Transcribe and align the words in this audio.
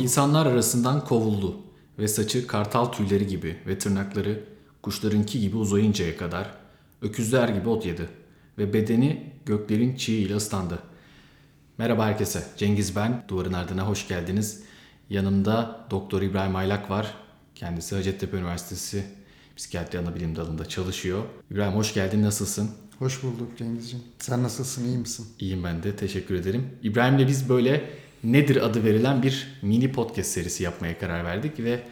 İnsanlar 0.00 0.46
arasından 0.46 1.04
kovuldu 1.04 1.56
ve 1.98 2.08
saçı 2.08 2.46
kartal 2.46 2.84
tüyleri 2.84 3.26
gibi 3.26 3.56
ve 3.66 3.78
tırnakları 3.78 4.44
kuşlarınki 4.82 5.40
gibi 5.40 5.56
uzayıncaya 5.56 6.16
kadar 6.16 6.54
öküzler 7.02 7.48
gibi 7.48 7.68
ot 7.68 7.86
yedi 7.86 8.08
ve 8.58 8.72
bedeni 8.72 9.32
göklerin 9.46 9.96
çiğiyle 9.96 10.34
ıslandı. 10.36 10.78
Merhaba 11.78 12.06
herkese, 12.06 12.42
Cengiz 12.56 12.96
ben, 12.96 13.24
Duvarın 13.28 13.52
Ardına 13.52 13.86
hoş 13.88 14.08
geldiniz. 14.08 14.62
Yanımda 15.10 15.86
Doktor 15.90 16.22
İbrahim 16.22 16.56
Aylak 16.56 16.90
var. 16.90 17.14
Kendisi 17.54 17.94
Hacettepe 17.94 18.36
Üniversitesi 18.36 19.04
Psikiyatri 19.56 19.98
Anabilim 19.98 20.36
Dalı'nda 20.36 20.68
çalışıyor. 20.68 21.22
İbrahim 21.50 21.74
hoş 21.74 21.94
geldin, 21.94 22.22
nasılsın? 22.22 22.70
Hoş 22.98 23.22
bulduk 23.22 23.58
Cengizciğim. 23.58 24.04
Sen 24.18 24.42
nasılsın, 24.42 24.84
iyi 24.84 24.98
misin? 24.98 25.26
İyiyim 25.38 25.64
ben 25.64 25.82
de, 25.82 25.96
teşekkür 25.96 26.34
ederim. 26.34 26.66
İbrahim'le 26.82 27.28
biz 27.28 27.48
böyle 27.48 27.90
Nedir 28.24 28.66
adı 28.66 28.84
verilen 28.84 29.22
bir 29.22 29.48
mini 29.62 29.92
podcast 29.92 30.30
serisi 30.30 30.62
yapmaya 30.62 30.98
karar 30.98 31.24
verdik 31.24 31.60
ve 31.60 31.82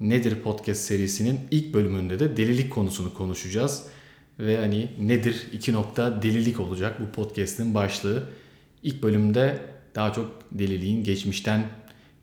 Nedir 0.00 0.42
podcast 0.42 0.80
serisinin 0.80 1.40
ilk 1.50 1.74
bölümünde 1.74 2.18
de 2.20 2.36
delilik 2.36 2.72
konusunu 2.72 3.14
konuşacağız. 3.14 3.84
Ve 4.38 4.56
hani 4.56 4.90
nedir 5.00 5.46
iki 5.52 5.72
nokta 5.72 6.22
delilik 6.22 6.60
olacak 6.60 7.00
bu 7.00 7.12
podcast'in 7.12 7.74
başlığı. 7.74 8.28
İlk 8.82 9.02
bölümde 9.02 9.58
daha 9.94 10.12
çok 10.12 10.30
deliliğin 10.52 11.04
geçmişten 11.04 11.64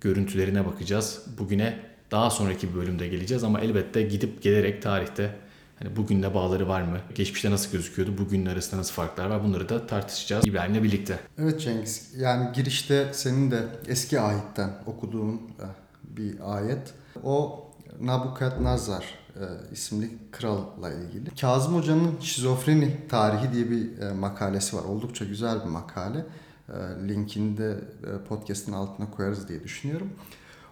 görüntülerine 0.02 0.66
bakacağız. 0.66 1.26
Bugüne 1.38 1.80
daha 2.14 2.30
sonraki 2.30 2.76
bölümde 2.76 3.08
geleceğiz 3.08 3.44
ama 3.44 3.60
elbette 3.60 4.02
gidip 4.02 4.42
gelerek 4.42 4.82
tarihte 4.82 5.36
hani 5.80 5.96
bugünle 5.96 6.34
bağları 6.34 6.68
var 6.68 6.82
mı? 6.82 6.98
Geçmişte 7.16 7.52
nasıl 7.52 7.72
gözüküyordu? 7.72 8.18
Bugünün 8.18 8.46
arasında 8.46 8.80
nasıl 8.80 8.94
farklar 8.94 9.26
var? 9.26 9.44
Bunları 9.44 9.70
da 9.70 9.88
tartışacağız 9.88 10.48
İbrahim'le 10.48 10.84
birlikte. 10.84 11.20
Evet 11.38 11.62
Cengiz. 11.62 12.12
Yani 12.18 12.54
girişte 12.54 13.10
senin 13.14 13.52
de 13.52 13.64
eski 13.88 14.20
ayetten 14.20 14.70
okuduğun 14.86 15.36
e, 15.36 15.66
bir 16.04 16.56
ayet. 16.56 16.94
O 17.24 17.66
Nabukadnezar 18.02 19.06
e, 19.36 19.44
isimli 19.72 20.10
kralla 20.32 20.94
ilgili. 20.94 21.36
Kazım 21.42 21.76
Hoca'nın 21.76 22.20
Şizofreni 22.22 22.98
Tarihi 23.10 23.54
diye 23.54 23.70
bir 23.70 24.02
e, 24.02 24.14
makalesi 24.14 24.76
var. 24.76 24.84
Oldukça 24.84 25.26
güzel 25.26 25.60
bir 25.60 25.70
makale. 25.70 26.26
Linkini 27.08 27.58
de 27.58 27.80
podcast'ın 28.30 28.74
altına 28.74 29.12
koyarız 29.12 29.50
diye 29.50 29.64
düşünüyorum. 29.64 30.10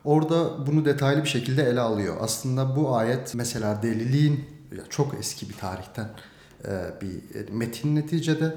Orada 0.04 0.68
bunu 0.68 0.86
detaylı 0.86 1.24
bir 1.24 1.30
şekilde 1.30 1.64
ele 1.64 1.80
alıyor. 1.80 2.18
Aslında 2.22 2.76
bu 2.76 2.96
ayet 2.96 3.36
mesela 3.36 3.84
deliliğin 3.84 4.46
çok 4.90 5.14
eski 5.20 5.50
bir 5.50 5.54
tarihten 5.54 6.10
bir 7.02 7.50
metin 7.52 7.96
neticede 7.96 8.56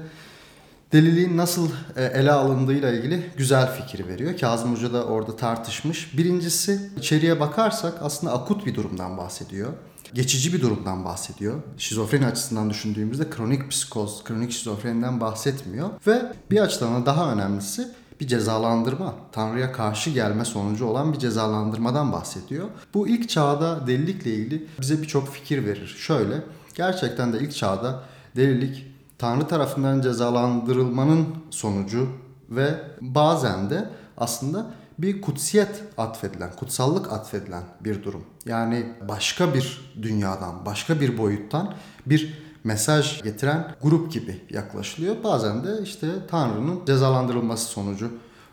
deliliğin 0.91 1.37
nasıl 1.37 1.69
ele 1.95 2.31
alındığıyla 2.31 2.91
ilgili 2.91 3.29
güzel 3.37 3.73
fikir 3.73 4.07
veriyor. 4.07 4.37
Kazım 4.37 4.75
Hoca 4.75 4.93
da 4.93 5.05
orada 5.05 5.35
tartışmış. 5.35 6.17
Birincisi 6.17 6.89
içeriye 6.97 7.39
bakarsak 7.39 7.93
aslında 8.01 8.33
akut 8.33 8.65
bir 8.65 8.75
durumdan 8.75 9.17
bahsediyor. 9.17 9.73
Geçici 10.13 10.53
bir 10.53 10.61
durumdan 10.61 11.05
bahsediyor. 11.05 11.61
Şizofreni 11.77 12.25
açısından 12.25 12.69
düşündüğümüzde 12.69 13.29
kronik 13.29 13.71
psikoz, 13.71 14.23
kronik 14.23 14.51
şizofreniden 14.51 15.21
bahsetmiyor. 15.21 15.89
Ve 16.07 16.21
bir 16.51 16.59
açıdan 16.59 17.05
daha 17.05 17.33
önemlisi 17.33 17.87
bir 18.19 18.27
cezalandırma, 18.27 19.13
Tanrı'ya 19.31 19.71
karşı 19.71 20.09
gelme 20.09 20.45
sonucu 20.45 20.85
olan 20.85 21.13
bir 21.13 21.19
cezalandırmadan 21.19 22.11
bahsediyor. 22.11 22.69
Bu 22.93 23.07
ilk 23.07 23.29
çağda 23.29 23.87
delilikle 23.87 24.33
ilgili 24.33 24.67
bize 24.81 25.01
birçok 25.01 25.27
fikir 25.27 25.65
verir. 25.65 25.95
Şöyle, 25.97 26.43
gerçekten 26.73 27.33
de 27.33 27.39
ilk 27.39 27.55
çağda 27.55 28.03
delilik 28.35 28.85
Tanrı 29.17 29.47
tarafından 29.47 30.01
cezalandırılmanın 30.01 31.27
sonucu 31.49 32.07
ve 32.49 32.69
bazen 33.01 33.69
de 33.69 33.89
aslında 34.17 34.65
bir 34.99 35.21
kutsiyet 35.21 35.83
atfedilen, 35.97 36.51
kutsallık 36.55 37.13
atfedilen 37.13 37.63
bir 37.81 38.03
durum. 38.03 38.23
Yani 38.45 38.85
başka 39.09 39.53
bir 39.53 39.93
dünyadan, 40.01 40.65
başka 40.65 41.01
bir 41.01 41.17
boyuttan 41.17 41.73
bir 42.05 42.44
mesaj 42.65 43.23
getiren 43.23 43.75
grup 43.81 44.11
gibi 44.11 44.41
yaklaşılıyor. 44.49 45.23
Bazen 45.23 45.63
de 45.63 45.83
işte 45.83 46.07
Tanrı'nın 46.27 46.85
cezalandırılması 46.85 47.65
sonucu 47.65 48.11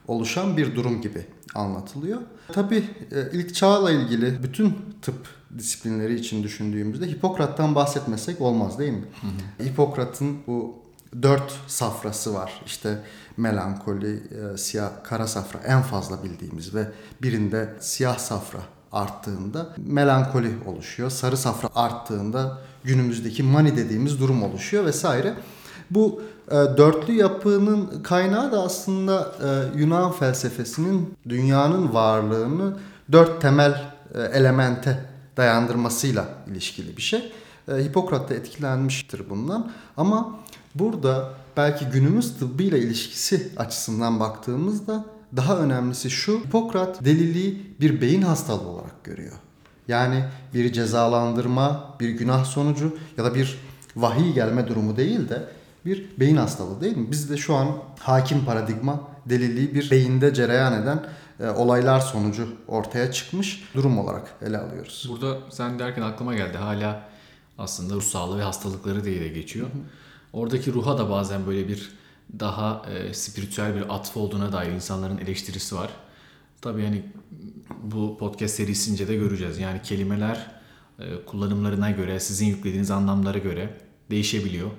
oluşan 0.09 0.56
bir 0.56 0.77
durum 0.77 1.00
gibi 1.00 1.27
anlatılıyor. 1.55 2.21
Tabii 2.53 2.84
e, 3.12 3.39
ilk 3.39 3.55
çağla 3.55 3.91
ilgili 3.91 4.43
bütün 4.43 4.77
tıp 5.03 5.17
disiplinleri 5.59 6.15
için 6.15 6.43
düşündüğümüzde 6.43 7.06
Hipokrat'tan 7.06 7.75
bahsetmesek 7.75 8.41
olmaz 8.41 8.78
değil 8.78 8.93
mi? 8.93 9.05
Hı 9.21 9.27
hı. 9.65 9.69
Hipokrat'ın 9.69 10.39
bu 10.47 10.83
dört 11.23 11.53
safrası 11.67 12.34
var. 12.34 12.62
İşte 12.67 12.99
melankoli, 13.37 14.15
e, 14.15 14.56
siyah, 14.56 14.91
kara 15.05 15.27
safra 15.27 15.59
en 15.59 15.83
fazla 15.83 16.25
bildiğimiz 16.25 16.75
ve 16.75 16.89
birinde 17.23 17.75
siyah 17.81 18.19
safra 18.19 18.61
arttığında 18.93 19.75
melankoli 19.77 20.50
oluşuyor. 20.67 21.11
Sarı 21.11 21.37
safra 21.37 21.69
arttığında 21.75 22.59
günümüzdeki 22.84 23.43
mani 23.43 23.76
dediğimiz 23.76 24.20
durum 24.20 24.43
oluşuyor 24.43 24.84
vesaire. 24.84 25.34
Bu 25.91 26.22
e, 26.48 26.54
dörtlü 26.54 27.12
yapının 27.12 28.03
kaynağı 28.03 28.53
da 28.53 28.62
aslında 28.62 29.34
e, 29.43 29.78
Yunan 29.78 30.12
felsefesinin 30.12 31.15
dünyanın 31.28 31.94
varlığını 31.94 32.76
dört 33.12 33.41
temel 33.41 33.93
e, 34.15 34.22
elemente 34.22 34.98
dayandırmasıyla 35.37 36.28
ilişkili 36.50 36.97
bir 36.97 37.03
şey. 37.03 37.32
E, 37.69 37.84
Hipokrat 37.84 38.31
da 38.31 38.34
etkilenmiştir 38.34 39.31
bundan. 39.31 39.70
Ama 39.97 40.38
burada 40.75 41.31
belki 41.56 41.84
günümüz 41.84 42.38
tıbbıyla 42.38 42.78
ilişkisi 42.78 43.49
açısından 43.56 44.20
baktığımızda 44.20 45.04
daha 45.37 45.59
önemlisi 45.59 46.10
şu. 46.10 46.41
Hipokrat 46.41 47.04
deliliği 47.04 47.76
bir 47.81 48.00
beyin 48.00 48.22
hastalığı 48.22 48.69
olarak 48.69 49.04
görüyor. 49.04 49.32
Yani 49.88 50.25
bir 50.54 50.72
cezalandırma, 50.72 51.94
bir 52.00 52.09
günah 52.09 52.44
sonucu 52.44 52.97
ya 53.19 53.25
da 53.25 53.34
bir 53.34 53.59
vahiy 53.97 54.32
gelme 54.32 54.69
durumu 54.69 54.97
değil 54.97 55.28
de 55.28 55.48
bir 55.87 56.20
beyin 56.20 56.37
hastalığı 56.37 56.81
değil 56.81 56.97
mi? 56.97 57.10
Biz 57.10 57.31
de 57.31 57.37
şu 57.37 57.54
an 57.54 57.69
hakim 57.98 58.44
paradigma 58.44 59.00
deliliği 59.26 59.75
bir 59.75 59.91
beyinde 59.91 60.34
cereyan 60.34 60.82
eden 60.82 61.06
e, 61.41 61.48
olaylar 61.48 62.00
sonucu 62.00 62.48
ortaya 62.69 63.12
çıkmış 63.12 63.69
durum 63.75 63.98
olarak 63.98 64.34
ele 64.43 64.59
alıyoruz. 64.59 65.06
Burada 65.10 65.38
sen 65.50 65.78
derken 65.78 66.03
aklıma 66.03 66.34
geldi 66.34 66.59
hala 66.59 67.03
aslında 67.59 67.94
ruh 67.94 68.03
sağlığı 68.03 68.38
ve 68.38 68.43
hastalıkları 68.43 69.04
diye 69.04 69.20
de 69.20 69.28
geçiyor. 69.28 69.66
Hı 69.66 69.72
hı. 69.72 69.82
Oradaki 70.32 70.72
ruha 70.72 70.99
da 70.99 71.10
bazen 71.10 71.47
böyle 71.47 71.69
bir 71.69 71.93
daha 72.41 72.82
e, 72.91 73.14
spiritüel 73.14 73.75
bir 73.75 73.94
atfı 73.94 74.20
olduğuna 74.20 74.53
dair 74.53 74.72
insanların 74.72 75.19
eleştirisi 75.19 75.75
var. 75.76 75.91
Tabii 76.62 76.83
yani 76.83 77.03
bu 77.83 78.17
podcast 78.19 78.55
serisince 78.55 79.09
de 79.09 79.15
göreceğiz. 79.17 79.59
Yani 79.59 79.83
kelimeler 79.83 80.50
e, 80.99 81.25
kullanımlarına 81.27 81.91
göre, 81.91 82.21
sizin 82.21 82.47
yüklediğiniz 82.47 82.91
anlamlara 82.91 83.39
göre 83.39 83.78
değişebiliyor. 84.11 84.71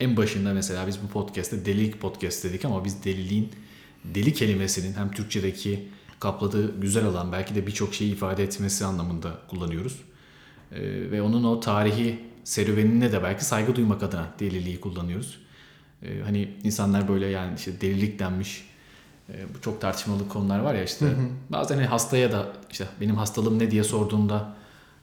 En 0.00 0.16
başında 0.16 0.54
mesela 0.54 0.86
biz 0.86 1.02
bu 1.02 1.08
podcast'te 1.08 1.64
delilik 1.64 2.00
podcast 2.00 2.44
dedik 2.44 2.64
ama 2.64 2.84
biz 2.84 3.04
deliliğin 3.04 3.52
deli 4.04 4.32
kelimesinin 4.32 4.94
hem 4.94 5.10
Türkçedeki 5.10 5.88
kapladığı 6.20 6.80
güzel 6.80 7.06
olan 7.06 7.32
belki 7.32 7.54
de 7.54 7.66
birçok 7.66 7.94
şeyi 7.94 8.12
ifade 8.12 8.44
etmesi 8.44 8.84
anlamında 8.84 9.38
kullanıyoruz. 9.48 10.00
Ee, 10.72 10.80
ve 11.10 11.22
onun 11.22 11.44
o 11.44 11.60
tarihi 11.60 12.18
serüvenine 12.44 13.12
de 13.12 13.22
belki 13.22 13.44
saygı 13.44 13.76
duymak 13.76 14.02
adına 14.02 14.34
deliliği 14.40 14.80
kullanıyoruz. 14.80 15.38
Ee, 16.02 16.20
hani 16.24 16.54
insanlar 16.64 17.08
böyle 17.08 17.26
yani 17.26 17.54
işte 17.56 17.80
delilik 17.80 18.18
denmiş. 18.18 18.67
Ee, 19.32 19.54
bu 19.54 19.60
çok 19.60 19.80
tartışmalı 19.80 20.28
konular 20.28 20.58
var 20.58 20.74
ya 20.74 20.84
işte. 20.84 21.06
Hı 21.06 21.10
hı. 21.10 21.28
Bazen 21.50 21.76
hani 21.76 21.86
hastaya 21.86 22.32
da 22.32 22.52
işte 22.70 22.84
benim 23.00 23.16
hastalığım 23.16 23.58
ne 23.58 23.70
diye 23.70 23.84
sorduğunda 23.84 24.54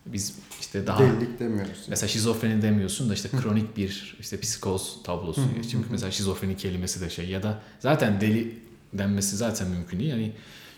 biz 0.06 0.36
işte 0.60 0.88
daha 0.88 1.00
delilik 1.00 1.40
demiyoruz. 1.40 1.86
Mesela 1.88 2.08
şizofreni 2.08 2.62
demiyorsun 2.62 3.10
da 3.10 3.14
işte 3.14 3.30
kronik 3.30 3.78
bir 3.78 4.18
işte 4.20 4.40
psikoz 4.40 5.04
tablosu. 5.04 5.42
Çünkü 5.72 5.88
mesela 5.92 6.12
şizofreni 6.12 6.58
kelimesi 6.58 7.02
de 7.02 7.10
şey 7.10 7.30
ya 7.30 7.44
da 7.44 7.62
zaten 7.80 8.22
deli 8.22 8.60
denmesi 8.94 9.36
zaten 9.36 9.68
mümkün 9.68 10.00
değil. 10.00 10.10
Yani 10.10 10.32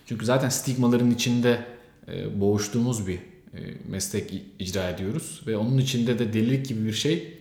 çünkü 0.06 0.26
zaten 0.26 0.50
stigmaların 0.50 1.12
içinde 1.12 1.66
e, 2.08 2.42
boğuştuğumuz 2.42 3.08
bir 3.08 3.18
e, 3.54 3.60
meslek 3.88 4.44
icra 4.60 4.90
ediyoruz 4.90 5.42
ve 5.48 5.58
onun 5.58 5.78
içinde 5.78 6.20
de 6.20 6.34
delilik 6.34 6.66
gibi 6.68 6.86
bir 6.86 6.94
şey 6.94 7.38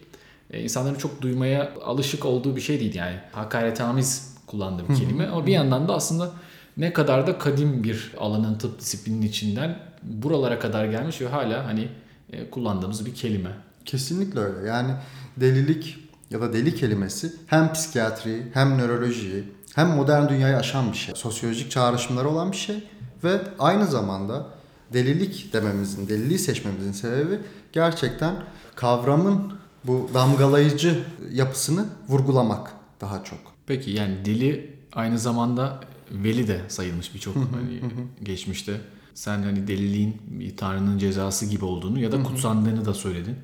e, 0.51 0.63
insanların 0.63 0.99
çok 0.99 1.23
duymaya 1.23 1.75
alışık 1.85 2.25
olduğu 2.25 2.57
bir 2.57 2.61
şey 2.61 2.81
değil 2.81 2.95
yani. 2.95 3.17
Hakaretamiz 3.33 4.36
kullandığım 4.47 4.95
kelime 4.95 5.27
ama 5.27 5.47
bir 5.47 5.53
yandan 5.53 5.89
da 5.89 5.95
aslında 5.95 6.31
ne 6.77 6.93
kadar 6.93 7.27
da 7.27 7.39
kadim 7.39 7.85
bir 7.85 8.15
alanın 8.19 8.59
tıp 8.59 8.81
disiplinin 8.81 9.23
içinden 9.23 9.79
buralara 10.03 10.59
kadar 10.59 10.85
gelmiş 10.85 11.21
ve 11.21 11.29
hala 11.29 11.67
hani 11.67 11.89
e, 12.33 12.51
kullandığımız 12.51 13.07
bir 13.07 13.15
kelime. 13.15 13.51
Kesinlikle 13.85 14.41
öyle. 14.41 14.69
Yani 14.69 14.93
delilik 15.37 15.99
ya 16.31 16.41
da 16.41 16.53
deli 16.53 16.75
kelimesi 16.75 17.33
hem 17.47 17.73
psikiyatri 17.73 18.43
hem 18.55 18.79
nörolojiyi 18.79 19.45
hem 19.75 19.89
modern 19.89 20.29
dünyayı 20.29 20.57
aşan 20.57 20.93
bir 20.93 20.97
şey. 20.97 21.15
Sosyolojik 21.15 21.71
çağrışımları 21.71 22.29
olan 22.29 22.53
bir 22.53 22.57
şey 22.57 22.85
ve 23.25 23.41
aynı 23.59 23.87
zamanda 23.87 24.47
delilik 24.93 25.53
dememizin, 25.53 26.09
deliliği 26.09 26.39
seçmemizin 26.39 26.93
sebebi 26.93 27.39
gerçekten 27.73 28.35
kavramın 28.75 29.53
bu 29.85 30.11
damgalayıcı 30.15 31.05
yapısını 31.33 31.85
vurgulamak 32.09 32.73
daha 33.01 33.25
çok. 33.25 33.56
Peki 33.67 33.91
yani 33.91 34.25
dili 34.25 34.77
aynı 34.93 35.19
zamanda 35.19 35.81
veli 36.11 36.49
de 36.49 36.61
sayılmış 36.69 37.15
birçok 37.15 37.37
hani 37.37 37.81
geçmişte. 38.23 38.81
Sen 39.15 39.43
hani 39.43 39.67
deliliğin 39.67 40.17
bir 40.27 40.57
tanrının 40.57 40.99
cezası 40.99 41.47
gibi 41.47 41.65
olduğunu 41.65 42.01
ya 42.01 42.13
da 42.13 42.23
kutsandığını 42.23 42.85
da 42.85 42.95
söyledin. 42.95 43.37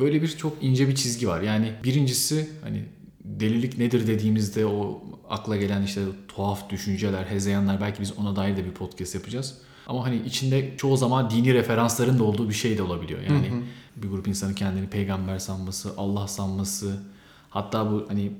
Böyle 0.00 0.22
bir 0.22 0.28
çok 0.28 0.56
ince 0.62 0.88
bir 0.88 0.94
çizgi 0.94 1.28
var. 1.28 1.40
Yani 1.40 1.72
birincisi 1.84 2.50
hani 2.62 2.84
delilik 3.24 3.78
nedir 3.78 4.06
dediğimizde 4.06 4.66
o 4.66 5.02
akla 5.28 5.56
gelen 5.56 5.82
işte 5.82 6.00
tuhaf 6.28 6.70
düşünceler, 6.70 7.24
hezeyanlar 7.24 7.80
belki 7.80 8.00
biz 8.00 8.18
ona 8.18 8.36
dair 8.36 8.56
de 8.56 8.64
bir 8.64 8.70
podcast 8.70 9.14
yapacağız. 9.14 9.58
Ama 9.86 10.06
hani 10.06 10.22
içinde 10.26 10.74
çoğu 10.76 10.96
zaman 10.96 11.30
dini 11.30 11.54
referansların 11.54 12.18
da 12.18 12.24
olduğu 12.24 12.48
bir 12.48 12.54
şey 12.54 12.78
de 12.78 12.82
olabiliyor. 12.82 13.20
Yani 13.20 13.62
bir 13.96 14.08
grup 14.08 14.28
insanın 14.28 14.54
kendini 14.54 14.86
peygamber 14.86 15.38
sanması, 15.38 15.94
Allah 15.96 16.28
sanması, 16.28 17.02
hatta 17.50 17.92
bu 17.92 18.04
hani 18.08 18.32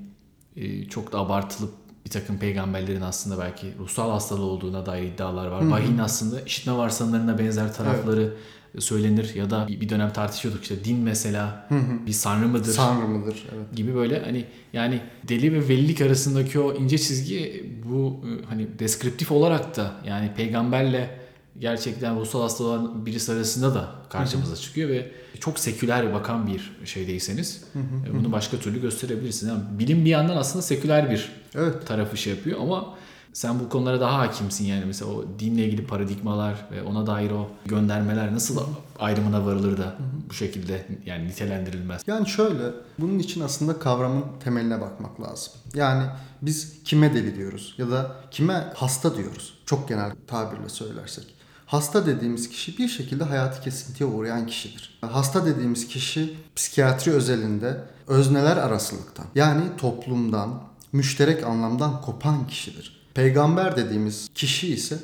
çok 0.89 1.11
da 1.11 1.19
abartılıp 1.19 1.73
bir 2.05 2.09
takım 2.09 2.37
peygamberlerin 2.37 3.01
aslında 3.01 3.41
belki 3.41 3.67
ruhsal 3.79 4.11
hastalığı 4.11 4.45
olduğuna 4.45 4.85
dair 4.85 5.03
iddialar 5.03 5.47
var. 5.47 5.61
Vahyin 5.61 5.97
aslında 5.97 6.41
işitme 6.41 6.73
varsanlarına 6.73 7.39
benzer 7.39 7.73
tarafları 7.73 8.33
söylenir 8.79 9.35
ya 9.35 9.49
da 9.49 9.67
bir 9.67 9.89
dönem 9.89 10.13
tartışıyorduk 10.13 10.61
işte 10.63 10.85
din 10.85 10.97
mesela 10.97 11.69
bir 12.07 12.11
sanrı 12.11 12.47
mıdır? 12.47 12.71
Sanrı 12.71 13.07
mıdır? 13.07 13.45
Evet. 13.55 13.75
gibi 13.75 13.95
böyle 13.95 14.19
hani 14.25 14.45
yani 14.73 15.01
deli 15.27 15.53
ve 15.53 15.67
velilik 15.67 16.01
arasındaki 16.01 16.59
o 16.59 16.73
ince 16.73 16.97
çizgi 16.97 17.69
bu 17.85 18.21
e, 18.25 18.45
hani 18.45 18.79
deskriptif 18.79 19.31
olarak 19.31 19.77
da 19.77 19.91
yani 20.07 20.31
peygamberle 20.37 21.20
gerçekten 21.59 22.19
ruhsal 22.19 22.41
hastalığı 22.41 22.69
olan 22.69 23.05
birisi 23.05 23.31
arasında 23.31 23.75
da 23.75 23.91
karşımıza 24.09 24.55
çıkıyor 24.55 24.89
ve 24.89 25.11
çok 25.39 25.59
seküler 25.59 26.13
bakan 26.13 26.47
bir 26.47 26.71
şeydeyseniz 26.85 27.63
e, 28.09 28.13
bunu 28.13 28.31
başka 28.31 28.57
türlü 28.57 28.81
gösterebilirsiniz. 28.81 29.53
Yani 29.53 29.79
bilim 29.79 30.05
bir 30.05 30.09
yandan 30.09 30.37
aslında 30.37 30.61
seküler 30.61 31.11
bir 31.11 31.31
Evet. 31.55 31.87
tarafı 31.87 32.17
şey 32.17 32.33
yapıyor 32.33 32.59
ama 32.61 32.93
sen 33.33 33.59
bu 33.59 33.69
konulara 33.69 33.99
daha 33.99 34.17
hakimsin 34.17 34.65
yani 34.65 34.85
mesela 34.85 35.11
o 35.11 35.25
dinle 35.39 35.65
ilgili 35.65 35.85
paradigmalar 35.87 36.65
ve 36.71 36.83
ona 36.83 37.07
dair 37.07 37.31
o 37.31 37.49
göndermeler 37.65 38.33
nasıl 38.33 38.59
ayrımına 38.99 39.45
varılır 39.45 39.77
da 39.77 39.95
bu 40.29 40.33
şekilde 40.33 40.85
yani 41.05 41.27
nitelendirilmez. 41.27 42.01
Yani 42.07 42.29
şöyle, 42.29 42.63
bunun 42.99 43.19
için 43.19 43.41
aslında 43.41 43.79
kavramın 43.79 44.25
temeline 44.43 44.81
bakmak 44.81 45.21
lazım. 45.21 45.53
Yani 45.73 46.03
biz 46.41 46.83
kime 46.83 47.13
deli 47.13 47.35
diyoruz 47.35 47.75
ya 47.77 47.91
da 47.91 48.15
kime 48.31 48.73
hasta 48.75 49.17
diyoruz. 49.17 49.53
Çok 49.65 49.89
genel 49.89 50.11
tabirle 50.27 50.69
söylersek. 50.69 51.40
Hasta 51.71 52.05
dediğimiz 52.05 52.49
kişi 52.49 52.77
bir 52.77 52.87
şekilde 52.87 53.23
hayatı 53.23 53.61
kesintiye 53.61 54.09
uğrayan 54.09 54.47
kişidir. 54.47 54.99
Hasta 55.01 55.45
dediğimiz 55.45 55.87
kişi 55.87 56.33
psikiyatri 56.55 57.11
özelinde 57.11 57.77
özneler 58.07 58.57
arasılıktan 58.57 59.25
yani 59.35 59.61
toplumdan, 59.77 60.63
müşterek 60.93 61.43
anlamdan 61.43 62.01
kopan 62.01 62.47
kişidir. 62.47 63.01
Peygamber 63.13 63.77
dediğimiz 63.77 64.29
kişi 64.35 64.73
ise 64.73 64.97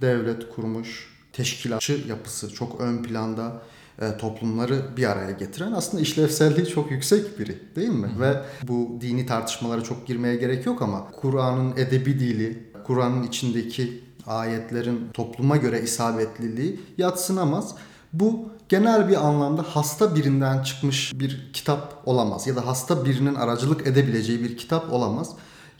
devlet 0.00 0.54
kurmuş, 0.54 1.08
teşkilatçı 1.32 2.04
yapısı 2.08 2.54
çok 2.54 2.80
ön 2.80 3.02
planda 3.02 3.62
e, 4.00 4.16
toplumları 4.16 4.96
bir 4.96 5.10
araya 5.10 5.30
getiren 5.30 5.72
aslında 5.72 6.02
işlevselliği 6.02 6.66
çok 6.66 6.90
yüksek 6.90 7.38
biri 7.38 7.58
değil 7.76 7.88
mi? 7.88 8.10
Ve 8.20 8.42
bu 8.62 8.98
dini 9.00 9.26
tartışmalara 9.26 9.82
çok 9.82 10.06
girmeye 10.06 10.36
gerek 10.36 10.66
yok 10.66 10.82
ama 10.82 11.10
Kur'an'ın 11.10 11.76
edebi 11.76 12.20
dili, 12.20 12.72
Kur'an'ın 12.84 13.22
içindeki 13.22 14.11
ayetlerin 14.26 15.08
topluma 15.14 15.56
göre 15.56 15.82
isabetliliği 15.82 16.80
yatsınamaz. 16.98 17.74
Bu 18.12 18.48
genel 18.68 19.08
bir 19.08 19.26
anlamda 19.26 19.62
hasta 19.62 20.14
birinden 20.16 20.62
çıkmış 20.62 21.12
bir 21.14 21.50
kitap 21.52 22.02
olamaz 22.06 22.46
ya 22.46 22.56
da 22.56 22.66
hasta 22.66 23.04
birinin 23.04 23.34
aracılık 23.34 23.86
edebileceği 23.86 24.44
bir 24.44 24.56
kitap 24.56 24.92
olamaz. 24.92 25.30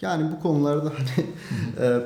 Yani 0.02 0.32
bu 0.32 0.42
konularda 0.42 0.92
hani 0.98 1.26
e, 1.86 2.00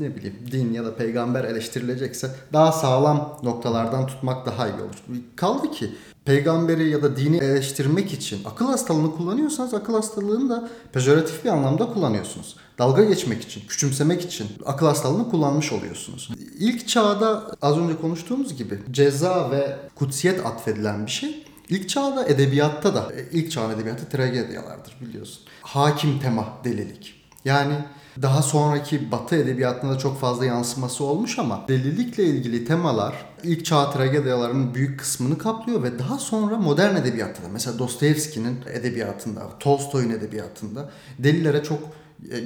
ne 0.00 0.16
bileyim 0.16 0.36
din 0.52 0.72
ya 0.72 0.84
da 0.84 0.94
peygamber 0.94 1.44
eleştirilecekse 1.44 2.30
daha 2.52 2.72
sağlam 2.72 3.38
noktalardan 3.42 4.06
tutmak 4.06 4.46
daha 4.46 4.68
iyi 4.68 4.74
olur. 4.74 5.20
Kaldı 5.36 5.70
ki 5.70 5.94
peygamberi 6.24 6.88
ya 6.88 7.02
da 7.02 7.16
dini 7.16 7.36
eleştirmek 7.36 8.12
için 8.12 8.44
akıl 8.44 8.66
hastalığını 8.66 9.16
kullanıyorsanız 9.16 9.74
akıl 9.74 9.94
hastalığını 9.94 10.50
da 10.50 10.68
pejoratif 10.92 11.44
bir 11.44 11.50
anlamda 11.50 11.86
kullanıyorsunuz. 11.86 12.56
Dalga 12.80 13.04
geçmek 13.04 13.42
için, 13.42 13.62
küçümsemek 13.68 14.22
için 14.22 14.46
akıl 14.66 14.86
hastalığını 14.86 15.30
kullanmış 15.30 15.72
oluyorsunuz. 15.72 16.30
İlk 16.58 16.88
çağda 16.88 17.56
az 17.62 17.78
önce 17.78 17.96
konuştuğumuz 18.00 18.56
gibi 18.56 18.78
ceza 18.90 19.50
ve 19.50 19.76
kutsiyet 19.94 20.46
atfedilen 20.46 21.06
bir 21.06 21.10
şey. 21.10 21.44
İlk 21.68 21.88
çağda 21.88 22.26
edebiyatta 22.26 22.94
da, 22.94 23.12
e, 23.16 23.30
ilk 23.32 23.50
çağın 23.50 23.70
edebiyatı 23.74 24.08
tragedyalardır 24.08 24.96
biliyorsun. 25.00 25.42
Hakim 25.62 26.18
tema 26.18 26.48
delilik. 26.64 27.14
Yani 27.44 27.74
daha 28.22 28.42
sonraki 28.42 29.12
Batı 29.12 29.36
edebiyatında 29.36 29.98
çok 29.98 30.20
fazla 30.20 30.44
yansıması 30.44 31.04
olmuş 31.04 31.38
ama 31.38 31.64
delilikle 31.68 32.24
ilgili 32.24 32.64
temalar 32.64 33.14
ilk 33.42 33.64
çağ 33.64 33.90
tragedyalarının 33.90 34.74
büyük 34.74 35.00
kısmını 35.00 35.38
kaplıyor 35.38 35.82
ve 35.82 35.98
daha 35.98 36.18
sonra 36.18 36.56
modern 36.56 36.96
edebiyatta 36.96 37.42
da 37.42 37.48
mesela 37.48 37.78
Dostoyevski'nin 37.78 38.58
edebiyatında, 38.72 39.42
Tolstoy'un 39.58 40.10
edebiyatında 40.10 40.90
delilere 41.18 41.62
çok 41.62 41.78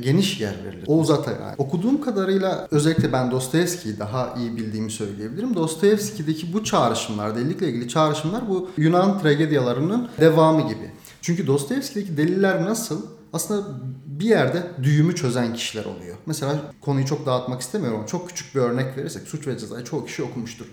geniş 0.01 0.41
yer 0.41 0.55
verilir. 0.65 0.85
Oğuz 0.87 1.11
Atay. 1.11 1.35
Okuduğum 1.59 2.01
kadarıyla 2.01 2.69
özellikle 2.71 3.13
ben 3.13 3.31
Dostoyevski'yi 3.31 3.99
daha 3.99 4.35
iyi 4.39 4.57
bildiğimi 4.57 4.91
söyleyebilirim. 4.91 5.55
Dostoyevski'deki 5.55 6.53
bu 6.53 6.65
çağrışımlar, 6.65 7.37
delilikle 7.37 7.69
ilgili 7.69 7.89
çağrışımlar 7.89 8.49
bu 8.49 8.71
Yunan 8.77 9.19
tragedyalarının 9.19 10.09
devamı 10.21 10.69
gibi. 10.69 10.91
Çünkü 11.23 11.47
Dostoyevski'deki 11.47 12.17
deliller 12.17 12.65
nasıl? 12.65 13.03
Aslında 13.33 13.69
bir 14.21 14.25
yerde 14.25 14.63
düğümü 14.83 15.15
çözen 15.17 15.55
kişiler 15.55 15.85
oluyor. 15.85 16.17
Mesela 16.27 16.55
konuyu 16.81 17.07
çok 17.07 17.27
dağıtmak 17.27 17.61
istemiyorum 17.61 17.99
ama 17.99 18.07
çok 18.07 18.29
küçük 18.29 18.55
bir 18.55 18.61
örnek 18.61 18.97
verirsek 18.97 19.29
Suç 19.29 19.47
ve 19.47 19.59
Ceza'yı 19.59 19.85
çoğu 19.85 20.05
kişi 20.07 20.23
okumuştur. 20.23 20.67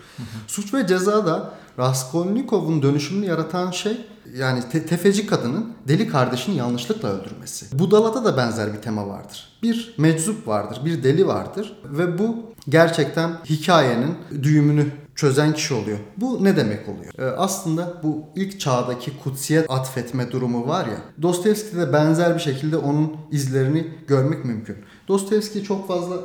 Suç 0.47 0.73
ve 0.73 0.87
Ceza'da 0.87 1.53
Raskolnikov'un 1.79 2.81
dönüşümünü 2.81 3.25
yaratan 3.25 3.71
şey 3.71 3.97
yani 4.37 4.61
te- 4.71 4.85
tefeci 4.85 5.27
kadının 5.27 5.73
deli 5.87 6.07
kardeşini 6.07 6.55
yanlışlıkla 6.55 7.09
öldürmesi. 7.09 7.79
Budala'da 7.79 8.25
da 8.25 8.37
benzer 8.37 8.73
bir 8.73 8.81
tema 8.81 9.07
vardır. 9.07 9.59
Bir 9.63 9.95
meczup 9.97 10.47
vardır, 10.47 10.81
bir 10.85 11.03
deli 11.03 11.27
vardır 11.27 11.77
ve 11.85 12.17
bu 12.19 12.53
gerçekten 12.69 13.31
hikayenin 13.45 14.15
düğümünü 14.43 14.85
çözen 15.21 15.53
kişi 15.53 15.73
oluyor. 15.73 15.97
Bu 16.17 16.43
ne 16.43 16.55
demek 16.55 16.89
oluyor? 16.89 17.13
Ee, 17.19 17.35
aslında 17.37 17.93
bu 18.03 18.25
ilk 18.35 18.59
çağdaki 18.59 19.17
kutsiyet 19.23 19.71
atfetme 19.71 20.31
durumu 20.31 20.67
var 20.67 20.85
ya. 20.85 20.97
Dostoyevski'de 21.21 21.93
benzer 21.93 22.35
bir 22.35 22.39
şekilde 22.39 22.77
onun 22.77 23.15
izlerini 23.31 23.87
görmek 24.07 24.45
mümkün. 24.45 24.75
Dostoyevski'yi 25.07 25.65
çok 25.65 25.87
fazla 25.87 26.15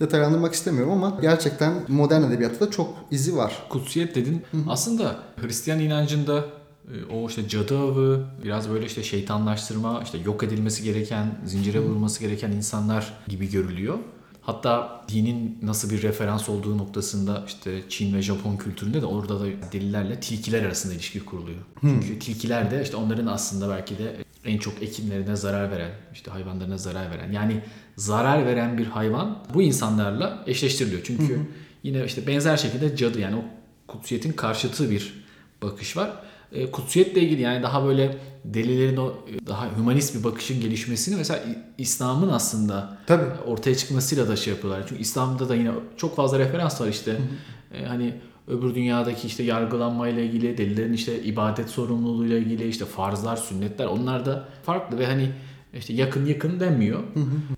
detaylandırmak 0.00 0.54
istemiyorum 0.54 0.92
ama 0.92 1.18
gerçekten 1.22 1.74
modern 1.88 2.22
edebiyatta 2.22 2.66
da 2.66 2.70
çok 2.70 2.94
izi 3.10 3.36
var. 3.36 3.66
Kutsiyet 3.68 4.14
dedin. 4.14 4.42
Aslında 4.68 5.16
Hristiyan 5.40 5.80
inancında 5.80 6.44
e, 6.88 7.14
o 7.14 7.28
işte 7.28 7.48
cadı 7.48 7.78
avı, 7.78 8.24
biraz 8.44 8.70
böyle 8.70 8.86
işte 8.86 9.02
şeytanlaştırma, 9.02 10.00
işte 10.04 10.18
yok 10.18 10.42
edilmesi 10.42 10.82
gereken, 10.82 11.26
zincire 11.46 11.80
vurulması 11.80 12.20
gereken 12.20 12.50
insanlar 12.50 13.14
gibi 13.28 13.50
görülüyor. 13.50 13.98
Hatta 14.42 15.04
dinin 15.08 15.58
nasıl 15.62 15.90
bir 15.90 16.02
referans 16.02 16.48
olduğu 16.48 16.78
noktasında 16.78 17.44
işte 17.46 17.82
Çin 17.88 18.14
ve 18.14 18.22
Japon 18.22 18.56
kültüründe 18.56 19.02
de 19.02 19.06
orada 19.06 19.40
da 19.40 19.44
delilerle 19.72 20.20
tilkiler 20.20 20.62
arasında 20.62 20.94
ilişki 20.94 21.20
kuruluyor. 21.20 21.58
Çünkü 21.80 22.18
tilkiler 22.18 22.70
de 22.70 22.82
işte 22.82 22.96
onların 22.96 23.26
aslında 23.26 23.68
belki 23.68 23.98
de 23.98 24.16
en 24.44 24.58
çok 24.58 24.82
ekinlerine 24.82 25.36
zarar 25.36 25.70
veren, 25.70 25.90
işte 26.12 26.30
hayvanlarına 26.30 26.78
zarar 26.78 27.10
veren. 27.10 27.32
Yani 27.32 27.62
zarar 27.96 28.46
veren 28.46 28.78
bir 28.78 28.86
hayvan 28.86 29.38
bu 29.54 29.62
insanlarla 29.62 30.44
eşleştiriliyor. 30.46 31.02
Çünkü 31.04 31.40
yine 31.82 32.04
işte 32.04 32.26
benzer 32.26 32.56
şekilde 32.56 32.96
cadı 32.96 33.20
yani 33.20 33.36
o 33.36 33.44
kutsiyetin 33.86 34.32
karşıtı 34.32 34.90
bir 34.90 35.24
bakış 35.62 35.96
var. 35.96 36.10
E, 36.52 36.70
kutsiyetle 36.70 37.20
ilgili 37.20 37.42
yani 37.42 37.62
daha 37.62 37.84
böyle 37.84 38.16
delilerin 38.44 38.96
o 38.96 39.08
e, 39.08 39.46
daha 39.46 39.76
hümanist 39.76 40.18
bir 40.18 40.24
bakışın 40.24 40.60
gelişmesini 40.60 41.16
mesela 41.16 41.40
İslam'ın 41.78 42.28
aslında 42.28 42.98
Tabii. 43.06 43.24
ortaya 43.46 43.74
çıkmasıyla 43.74 44.28
da 44.28 44.36
şey 44.36 44.52
yapıyorlar. 44.52 44.84
Çünkü 44.88 45.02
İslam'da 45.02 45.48
da 45.48 45.54
yine 45.54 45.70
çok 45.96 46.16
fazla 46.16 46.38
referans 46.38 46.80
var 46.80 46.88
işte. 46.88 47.16
E, 47.74 47.84
hani 47.84 48.14
öbür 48.48 48.74
dünyadaki 48.74 49.26
işte 49.26 49.42
yargılanmayla 49.42 50.22
ilgili, 50.22 50.58
delilerin 50.58 50.92
işte 50.92 51.22
ibadet 51.22 51.70
sorumluluğuyla 51.70 52.38
ilgili, 52.38 52.68
işte 52.68 52.84
farzlar, 52.84 53.36
sünnetler 53.36 53.86
onlar 53.86 54.26
da 54.26 54.48
farklı 54.62 54.98
ve 54.98 55.06
hani 55.06 55.30
işte 55.74 55.92
yakın 55.92 56.26
yakın 56.26 56.60
denmiyor. 56.60 57.00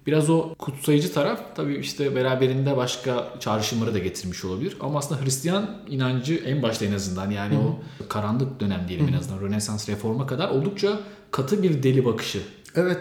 Biraz 0.07 0.31
o 0.31 0.55
kutsayıcı 0.59 1.13
taraf 1.13 1.41
tabii 1.55 1.77
işte 1.77 2.17
beraberinde 2.17 2.77
başka 2.77 3.29
çağrışımları 3.41 3.95
da 3.95 3.99
getirmiş 3.99 4.45
olabilir. 4.45 4.77
Ama 4.81 4.99
aslında 4.99 5.25
Hristiyan 5.25 5.71
inancı 5.89 6.35
en 6.35 6.63
başta 6.63 6.85
en 6.85 6.93
azından 6.93 7.31
yani 7.31 7.59
o 7.59 7.81
karanlık 8.09 8.61
dönem 8.61 8.85
diyelim 8.89 9.09
en 9.09 9.13
azından 9.19 9.41
Rönesans 9.41 9.89
reforma 9.89 10.27
kadar 10.27 10.49
oldukça 10.49 11.01
katı 11.31 11.63
bir 11.63 11.83
deli 11.83 12.05
bakışı. 12.05 12.43
Evet. 12.75 12.99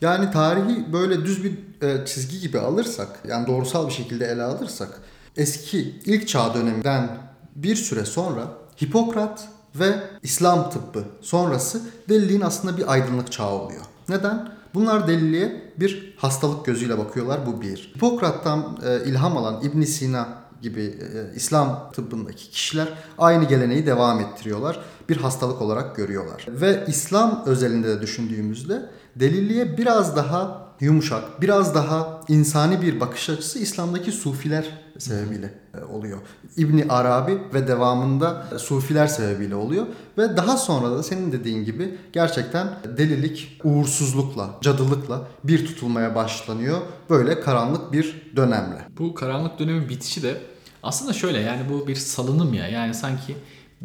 Yani 0.00 0.30
tarihi 0.30 0.92
böyle 0.92 1.24
düz 1.24 1.44
bir 1.44 1.52
e, 1.82 2.06
çizgi 2.06 2.40
gibi 2.40 2.58
alırsak, 2.58 3.08
yani 3.28 3.46
doğrusal 3.46 3.88
bir 3.88 3.92
şekilde 3.92 4.26
ele 4.26 4.42
alırsak, 4.42 5.00
eski 5.36 5.78
ilk 6.04 6.28
çağ 6.28 6.54
döneminden 6.54 7.18
bir 7.56 7.76
süre 7.76 8.04
sonra 8.04 8.48
Hipokrat 8.82 9.48
ve 9.74 9.94
İslam 10.22 10.70
tıbbı 10.70 11.04
sonrası 11.20 11.82
deliliğin 12.08 12.40
aslında 12.40 12.76
bir 12.76 12.92
aydınlık 12.92 13.32
çağı 13.32 13.50
oluyor. 13.50 13.80
Neden? 14.08 14.53
Bunlar 14.74 15.08
deliliğe 15.08 15.72
bir 15.76 16.14
hastalık 16.16 16.66
gözüyle 16.66 16.98
bakıyorlar. 16.98 17.46
Bu 17.46 17.60
bir. 17.62 17.92
Hipokrat'tan 17.96 18.78
e, 18.86 19.04
ilham 19.04 19.36
alan 19.36 19.62
İbn 19.62 19.82
Sina 19.82 20.28
gibi 20.62 20.82
e, 20.82 21.36
İslam 21.36 21.90
tıbbındaki 21.92 22.50
kişiler 22.50 22.88
aynı 23.18 23.44
geleneği 23.44 23.86
devam 23.86 24.20
ettiriyorlar. 24.20 24.80
Bir 25.08 25.16
hastalık 25.16 25.62
olarak 25.62 25.96
görüyorlar. 25.96 26.46
Ve 26.48 26.84
İslam 26.88 27.42
özelinde 27.46 27.88
de 27.88 28.02
düşündüğümüzde 28.02 28.90
delilliğe 29.16 29.78
biraz 29.78 30.16
daha 30.16 30.63
yumuşak, 30.80 31.42
biraz 31.42 31.74
daha 31.74 32.20
insani 32.28 32.82
bir 32.82 33.00
bakış 33.00 33.30
açısı 33.30 33.58
İslam'daki 33.58 34.12
sufiler 34.12 34.64
sebebiyle 34.98 35.54
e, 35.74 35.84
oluyor. 35.84 36.18
İbni 36.56 36.86
Arabi 36.88 37.38
ve 37.54 37.68
devamında 37.68 38.46
sufiler 38.58 39.06
sebebiyle 39.06 39.54
oluyor 39.54 39.86
ve 40.18 40.36
daha 40.36 40.56
sonra 40.56 40.90
da 40.90 41.02
senin 41.02 41.32
dediğin 41.32 41.64
gibi 41.64 41.98
gerçekten 42.12 42.68
delilik 42.96 43.60
uğursuzlukla, 43.64 44.50
cadılıkla 44.60 45.26
bir 45.44 45.66
tutulmaya 45.66 46.14
başlanıyor. 46.14 46.78
Böyle 47.10 47.40
karanlık 47.40 47.92
bir 47.92 48.32
dönemle. 48.36 48.88
Bu 48.98 49.14
karanlık 49.14 49.58
dönemin 49.58 49.88
bitişi 49.88 50.22
de 50.22 50.40
aslında 50.82 51.12
şöyle 51.12 51.40
yani 51.40 51.62
bu 51.70 51.88
bir 51.88 51.94
salınım 51.94 52.54
ya. 52.54 52.68
Yani 52.68 52.94
sanki 52.94 53.36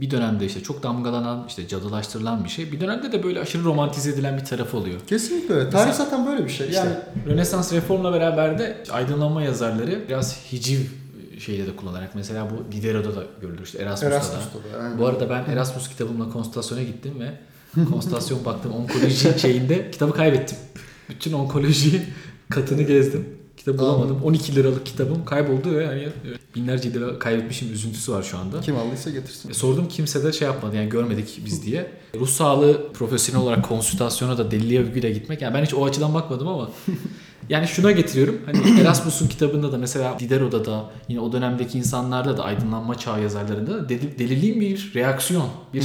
bir 0.01 0.11
dönemde 0.11 0.45
işte 0.45 0.63
çok 0.63 0.83
damgalanan, 0.83 1.45
işte 1.47 1.67
cadılaştırılan 1.67 2.43
bir 2.43 2.49
şey. 2.49 2.71
Bir 2.71 2.79
dönemde 2.79 3.11
de 3.11 3.23
böyle 3.23 3.39
aşırı 3.39 3.63
romantize 3.63 4.09
edilen 4.09 4.37
bir 4.37 4.45
tarafı 4.45 4.77
oluyor. 4.77 4.99
Kesinlikle 5.07 5.53
öyle. 5.53 5.69
Tarih 5.69 5.93
zaten 5.93 6.27
böyle 6.27 6.45
bir 6.45 6.49
şey. 6.49 6.67
İşte 6.67 6.79
Yani 6.79 6.95
Rönesans 7.27 7.73
reformla 7.73 8.13
beraber 8.13 8.59
de 8.59 8.83
aydınlanma 8.91 9.41
yazarları 9.41 10.03
biraz 10.07 10.51
hiciv 10.51 10.79
şeyde 11.39 11.67
de 11.67 11.75
kullanarak 11.75 12.15
mesela 12.15 12.47
bu 12.49 12.71
Diderot'da 12.71 13.15
da 13.15 13.23
görülür 13.41 13.63
işte 13.63 13.77
Erasmus'ta, 13.77 14.15
Erasmus'ta 14.15 14.79
da, 14.79 14.93
da. 14.93 14.99
Bu 14.99 15.05
arada 15.05 15.29
ben 15.29 15.53
Erasmus 15.53 15.89
kitabımla 15.89 16.29
Konstasyon'a 16.29 16.83
gittim 16.83 17.13
ve 17.19 17.33
Konstasyon 17.85 18.45
baktım 18.45 18.73
onkoloji 18.73 19.33
şeyinde 19.39 19.91
kitabı 19.91 20.13
kaybettim. 20.13 20.57
Bütün 21.09 21.33
onkoloji 21.33 22.01
katını 22.49 22.81
gezdim. 22.81 23.38
Kitabı 23.71 23.87
bulamadım. 23.87 24.19
12 24.23 24.55
liralık 24.55 24.85
kitabım 24.85 25.25
kayboldu 25.25 25.71
ve 25.75 25.87
hani 25.87 26.07
binlerce 26.55 26.93
lira 26.93 27.19
kaybetmişim 27.19 27.73
üzüntüsü 27.73 28.11
var 28.11 28.23
şu 28.23 28.37
anda. 28.37 28.61
kim 28.61 28.77
aldıysa 28.77 29.09
getirsin. 29.09 29.49
E, 29.49 29.53
sordum 29.53 29.87
kimse 29.87 30.23
de 30.23 30.33
şey 30.33 30.47
yapmadı 30.47 30.75
yani 30.75 30.89
görmedik 30.89 31.41
biz 31.45 31.65
diye. 31.65 31.91
Ruh 32.19 32.27
sağlığı 32.27 32.93
profesyonel 32.93 33.41
olarak 33.43 33.67
konsültasyona 33.67 34.37
da 34.37 34.51
deliliğe 34.51 34.81
övgüyle 34.81 35.11
gitmek. 35.11 35.41
Yani 35.41 35.53
ben 35.53 35.65
hiç 35.65 35.73
o 35.73 35.85
açıdan 35.85 36.13
bakmadım 36.13 36.47
ama 36.47 36.69
yani 37.49 37.67
şuna 37.67 37.91
getiriyorum. 37.91 38.37
Hani 38.45 38.81
Erasmus'un 38.81 39.27
kitabında 39.27 39.71
da 39.71 39.77
mesela 39.77 40.19
Diderot'da 40.19 40.65
da 40.65 40.89
yine 41.07 41.19
o 41.19 41.31
dönemdeki 41.31 41.77
insanlarda 41.77 42.37
da 42.37 42.43
aydınlanma 42.43 42.95
çağı 42.97 43.21
yazarlarında 43.21 43.73
da 43.73 43.89
deli- 43.89 44.19
deliliğin 44.19 44.61
bir 44.61 44.91
reaksiyon, 44.95 45.47
bir 45.73 45.83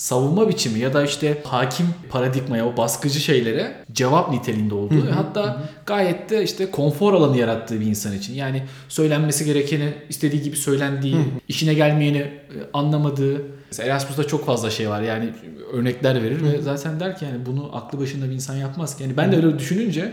savunma 0.00 0.48
biçimi 0.48 0.78
ya 0.78 0.94
da 0.94 1.04
işte 1.04 1.42
hakim 1.44 1.86
paradigmaya, 2.10 2.66
o 2.66 2.76
baskıcı 2.76 3.20
şeylere 3.20 3.84
cevap 3.92 4.32
niteliğinde 4.32 4.74
olduğu 4.74 5.06
ve 5.06 5.10
hatta 5.10 5.62
gayet 5.86 6.30
de 6.30 6.44
işte 6.44 6.70
konfor 6.70 7.14
alanı 7.14 7.38
yarattığı 7.38 7.80
bir 7.80 7.86
insan 7.86 8.16
için. 8.16 8.34
Yani 8.34 8.62
söylenmesi 8.88 9.44
gerekeni 9.44 9.94
istediği 10.08 10.42
gibi 10.42 10.56
söylendiği, 10.56 11.16
işine 11.48 11.74
gelmeyeni 11.74 12.18
e, 12.18 12.40
anlamadığı. 12.72 13.42
Mesela 13.70 13.88
Erasmus'ta 13.88 14.24
çok 14.24 14.46
fazla 14.46 14.70
şey 14.70 14.90
var. 14.90 15.02
Yani 15.02 15.30
örnekler 15.72 16.22
verir 16.22 16.42
ve 16.42 16.62
zaten 16.62 17.00
der 17.00 17.18
ki 17.18 17.24
yani 17.24 17.46
bunu 17.46 17.70
aklı 17.76 18.00
başında 18.00 18.28
bir 18.28 18.34
insan 18.34 18.56
yapmaz 18.56 18.96
ki. 18.96 19.02
Yani 19.02 19.16
ben 19.16 19.32
de 19.32 19.36
öyle 19.36 19.58
düşününce 19.58 20.12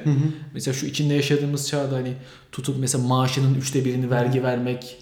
mesela 0.53 0.73
şu 0.73 0.85
içinde 0.85 1.13
yaşadığımız 1.13 1.69
çağda 1.69 1.95
hani 1.95 2.13
tutup 2.51 2.79
mesela 2.79 3.03
maaşının 3.03 3.55
üçte 3.55 3.85
birini 3.85 4.11
vergi 4.11 4.43
vermek, 4.43 4.99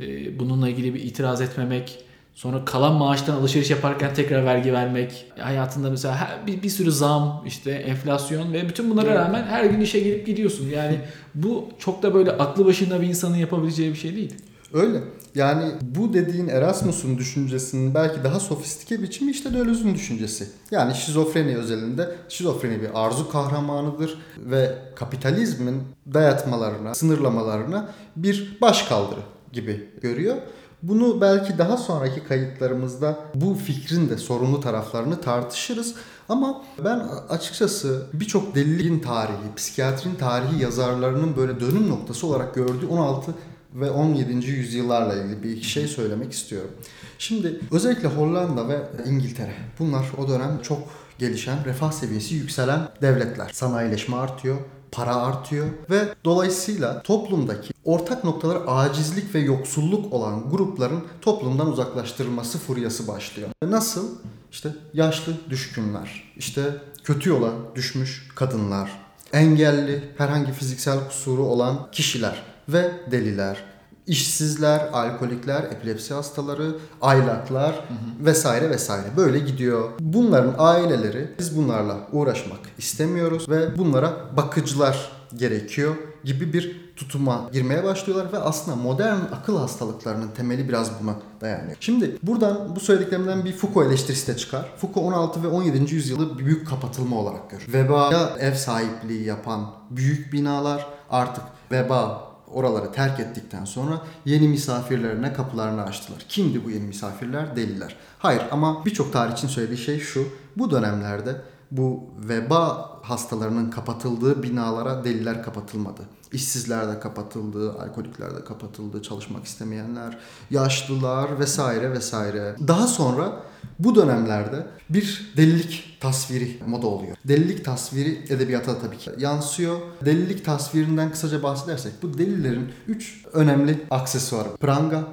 e, 0.00 0.38
bununla 0.38 0.68
ilgili 0.68 0.94
bir 0.94 1.02
itiraz 1.02 1.40
etmemek, 1.40 2.07
sonra 2.38 2.64
kalan 2.64 2.94
maaştan 2.94 3.34
alışveriş 3.34 3.70
yaparken 3.70 4.14
tekrar 4.14 4.44
vergi 4.44 4.72
vermek, 4.72 5.32
hayatında 5.38 5.90
mesela 5.90 6.16
her, 6.16 6.46
bir, 6.46 6.62
bir 6.62 6.68
sürü 6.68 6.92
zam, 6.92 7.42
işte 7.46 7.70
enflasyon 7.70 8.52
ve 8.52 8.68
bütün 8.68 8.90
bunlara 8.90 9.14
rağmen 9.14 9.42
her 9.42 9.64
gün 9.64 9.80
işe 9.80 10.00
gelip 10.00 10.26
gidiyorsun. 10.26 10.68
Yani 10.68 11.00
bu 11.34 11.68
çok 11.78 12.02
da 12.02 12.14
böyle 12.14 12.32
aklı 12.32 12.66
başında 12.66 13.00
bir 13.00 13.06
insanın 13.06 13.36
yapabileceği 13.36 13.92
bir 13.92 13.98
şey 13.98 14.16
değil. 14.16 14.34
Öyle. 14.72 15.00
Yani 15.34 15.72
bu 15.80 16.12
dediğin 16.14 16.48
Erasmus'un 16.48 17.18
düşüncesinin 17.18 17.94
belki 17.94 18.24
daha 18.24 18.40
sofistike 18.40 19.02
biçimi 19.02 19.30
işte 19.30 19.52
Deleuze'ün 19.52 19.94
düşüncesi. 19.94 20.48
Yani 20.70 20.94
şizofreni 20.94 21.56
özelinde 21.56 22.10
şizofreni 22.28 22.82
bir 22.82 22.88
arzu 22.94 23.30
kahramanıdır 23.30 24.18
ve 24.38 24.74
kapitalizmin 24.94 25.82
dayatmalarına, 26.14 26.94
sınırlamalarına 26.94 27.88
bir 28.16 28.58
başkaldırı 28.60 29.20
gibi 29.52 29.88
görüyor. 30.02 30.36
Bunu 30.82 31.20
belki 31.20 31.58
daha 31.58 31.76
sonraki 31.76 32.24
kayıtlarımızda 32.24 33.18
bu 33.34 33.54
fikrin 33.54 34.08
de 34.08 34.16
sorunlu 34.16 34.60
taraflarını 34.60 35.20
tartışırız. 35.20 35.94
Ama 36.28 36.64
ben 36.84 36.98
açıkçası 37.28 38.06
birçok 38.12 38.54
deliliğin 38.54 38.98
tarihi, 38.98 39.54
psikiyatrinin 39.56 40.14
tarihi 40.14 40.62
yazarlarının 40.62 41.36
böyle 41.36 41.60
dönüm 41.60 41.90
noktası 41.90 42.26
olarak 42.26 42.54
gördüğü 42.54 42.86
16 42.86 43.34
ve 43.74 43.90
17. 43.90 44.46
yüzyıllarla 44.46 45.14
ilgili 45.14 45.42
bir 45.42 45.62
şey 45.62 45.86
söylemek 45.86 46.32
istiyorum. 46.32 46.70
Şimdi 47.18 47.60
özellikle 47.72 48.08
Hollanda 48.08 48.68
ve 48.68 48.82
İngiltere 49.06 49.54
bunlar 49.78 50.06
o 50.18 50.28
dönem 50.28 50.58
çok 50.62 50.78
gelişen, 51.18 51.64
refah 51.64 51.92
seviyesi 51.92 52.34
yükselen 52.34 52.88
devletler. 53.02 53.50
Sanayileşme 53.52 54.16
artıyor, 54.16 54.56
para 54.92 55.16
artıyor 55.16 55.66
ve 55.90 56.14
dolayısıyla 56.24 57.02
toplumdaki 57.02 57.74
ortak 57.84 58.24
noktaları 58.24 58.70
acizlik 58.70 59.34
ve 59.34 59.38
yoksulluk 59.38 60.12
olan 60.12 60.50
grupların 60.50 61.04
toplumdan 61.20 61.72
uzaklaştırılması 61.72 62.58
furyası 62.58 63.08
başlıyor. 63.08 63.48
Nasıl? 63.62 64.08
İşte 64.52 64.74
yaşlı 64.94 65.32
düşkünler, 65.50 66.32
işte 66.36 66.62
kötü 67.04 67.30
yola 67.30 67.50
düşmüş 67.74 68.28
kadınlar, 68.34 68.90
engelli, 69.32 70.04
herhangi 70.18 70.52
fiziksel 70.52 71.08
kusuru 71.08 71.42
olan 71.42 71.88
kişiler 71.92 72.42
ve 72.68 72.92
deliler, 73.10 73.64
işsizler, 74.08 74.88
alkolikler, 74.92 75.62
epilepsi 75.62 76.14
hastaları, 76.14 76.76
aylaklar 77.00 77.84
vesaire 78.20 78.70
vesaire 78.70 79.06
böyle 79.16 79.38
gidiyor. 79.38 79.88
Bunların 80.00 80.54
aileleri 80.58 81.30
biz 81.38 81.56
bunlarla 81.56 81.96
uğraşmak 82.12 82.60
istemiyoruz 82.78 83.48
ve 83.48 83.78
bunlara 83.78 84.12
bakıcılar 84.36 85.12
gerekiyor 85.36 85.94
gibi 86.24 86.52
bir 86.52 86.88
tutuma 86.96 87.50
girmeye 87.52 87.84
başlıyorlar 87.84 88.32
ve 88.32 88.38
aslında 88.38 88.76
modern 88.76 89.20
akıl 89.20 89.58
hastalıklarının 89.58 90.28
temeli 90.28 90.68
biraz 90.68 90.90
buna 91.02 91.14
dayanıyor. 91.40 91.76
Şimdi 91.80 92.16
buradan 92.22 92.76
bu 92.76 92.80
söylediklerimden 92.80 93.44
bir 93.44 93.52
Foucault 93.52 93.86
eleştirisi 93.86 94.26
de 94.26 94.36
çıkar. 94.36 94.72
Foucault 94.76 95.06
16 95.06 95.42
ve 95.42 95.48
17. 95.48 95.94
yüzyılı 95.94 96.38
büyük 96.38 96.68
kapatılma 96.68 97.16
olarak 97.16 97.50
görür. 97.50 97.72
Vebaya 97.72 98.36
ev 98.40 98.54
sahipliği 98.54 99.24
yapan 99.24 99.70
büyük 99.90 100.32
binalar 100.32 100.86
artık 101.10 101.44
veba 101.72 102.27
oraları 102.54 102.92
terk 102.92 103.20
ettikten 103.20 103.64
sonra 103.64 104.00
yeni 104.24 104.48
misafirlerine 104.48 105.32
kapılarını 105.32 105.82
açtılar. 105.82 106.24
Kimdi 106.28 106.64
bu 106.64 106.70
yeni 106.70 106.84
misafirler? 106.84 107.56
Deliler. 107.56 107.96
Hayır 108.18 108.42
ama 108.50 108.84
birçok 108.84 109.12
tarihçinin 109.12 109.50
söylediği 109.50 109.78
şey 109.78 110.00
şu. 110.00 110.28
Bu 110.56 110.70
dönemlerde 110.70 111.36
bu 111.70 112.10
veba 112.28 112.90
hastalarının 113.02 113.70
kapatıldığı 113.70 114.42
binalara 114.42 115.04
deliler 115.04 115.42
kapatılmadı. 115.42 116.02
İşsizler 116.32 116.88
de 116.88 117.00
kapatıldı, 117.00 117.72
alkolikler 117.72 118.36
de 118.36 118.44
kapatıldı, 118.44 119.02
çalışmak 119.02 119.44
istemeyenler, 119.44 120.18
yaşlılar 120.50 121.38
vesaire 121.38 121.92
vesaire. 121.92 122.56
Daha 122.68 122.86
sonra 122.86 123.42
bu 123.78 123.94
dönemlerde 123.94 124.66
bir 124.90 125.32
delilik 125.36 125.98
tasviri 126.00 126.58
moda 126.66 126.86
oluyor. 126.86 127.16
Delilik 127.24 127.64
tasviri 127.64 128.24
edebiyata 128.28 128.74
da 128.74 128.78
tabii 128.78 128.98
ki 128.98 129.10
yansıyor. 129.18 129.78
Delilik 130.04 130.44
tasvirinden 130.44 131.10
kısaca 131.10 131.42
bahsedersek 131.42 131.92
bu 132.02 132.18
delilerin 132.18 132.72
üç 132.88 133.24
önemli 133.32 133.86
aksesuarı. 133.90 134.48
Pranga, 134.60 135.04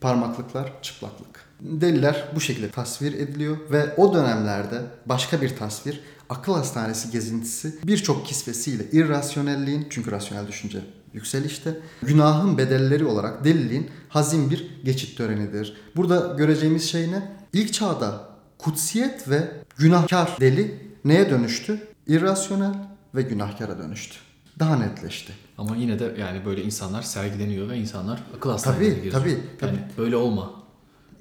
parmaklıklar, 0.00 0.72
çıplaklık. 0.82 1.49
Deliler 1.60 2.24
bu 2.34 2.40
şekilde 2.40 2.70
tasvir 2.70 3.12
ediliyor 3.14 3.56
ve 3.70 3.94
o 3.96 4.14
dönemlerde 4.14 4.80
başka 5.06 5.42
bir 5.42 5.56
tasvir 5.56 6.00
akıl 6.28 6.54
hastanesi 6.54 7.10
gezintisi 7.10 7.74
birçok 7.84 8.26
kisvesiyle 8.26 8.84
irrasyonelliğin 8.92 9.86
çünkü 9.90 10.10
rasyonel 10.10 10.46
düşünce 10.48 10.78
yükselişte 11.12 11.76
günahın 12.02 12.58
bedelleri 12.58 13.04
olarak 13.04 13.44
deliliğin 13.44 13.90
hazin 14.08 14.50
bir 14.50 14.80
geçit 14.84 15.18
törenidir. 15.18 15.76
Burada 15.96 16.34
göreceğimiz 16.34 16.90
şey 16.90 17.12
ne? 17.12 17.32
İlk 17.52 17.72
çağda 17.72 18.28
kutsiyet 18.58 19.28
ve 19.28 19.50
günahkar 19.78 20.36
deli 20.40 20.74
neye 21.04 21.30
dönüştü? 21.30 21.80
İrrasyonel 22.06 22.74
ve 23.14 23.22
günahkara 23.22 23.78
dönüştü. 23.78 24.16
Daha 24.58 24.76
netleşti. 24.76 25.32
Ama 25.58 25.76
yine 25.76 25.98
de 25.98 26.14
yani 26.20 26.44
böyle 26.44 26.62
insanlar 26.62 27.02
sergileniyor 27.02 27.68
ve 27.68 27.76
insanlar 27.76 28.22
akıl 28.36 28.50
hastanelerine 28.50 28.94
Tabii, 28.94 29.04
geziyor. 29.04 29.22
tabii, 29.22 29.40
tabii. 29.60 29.76
Yani 29.76 29.86
böyle 29.98 30.16
olma 30.16 30.50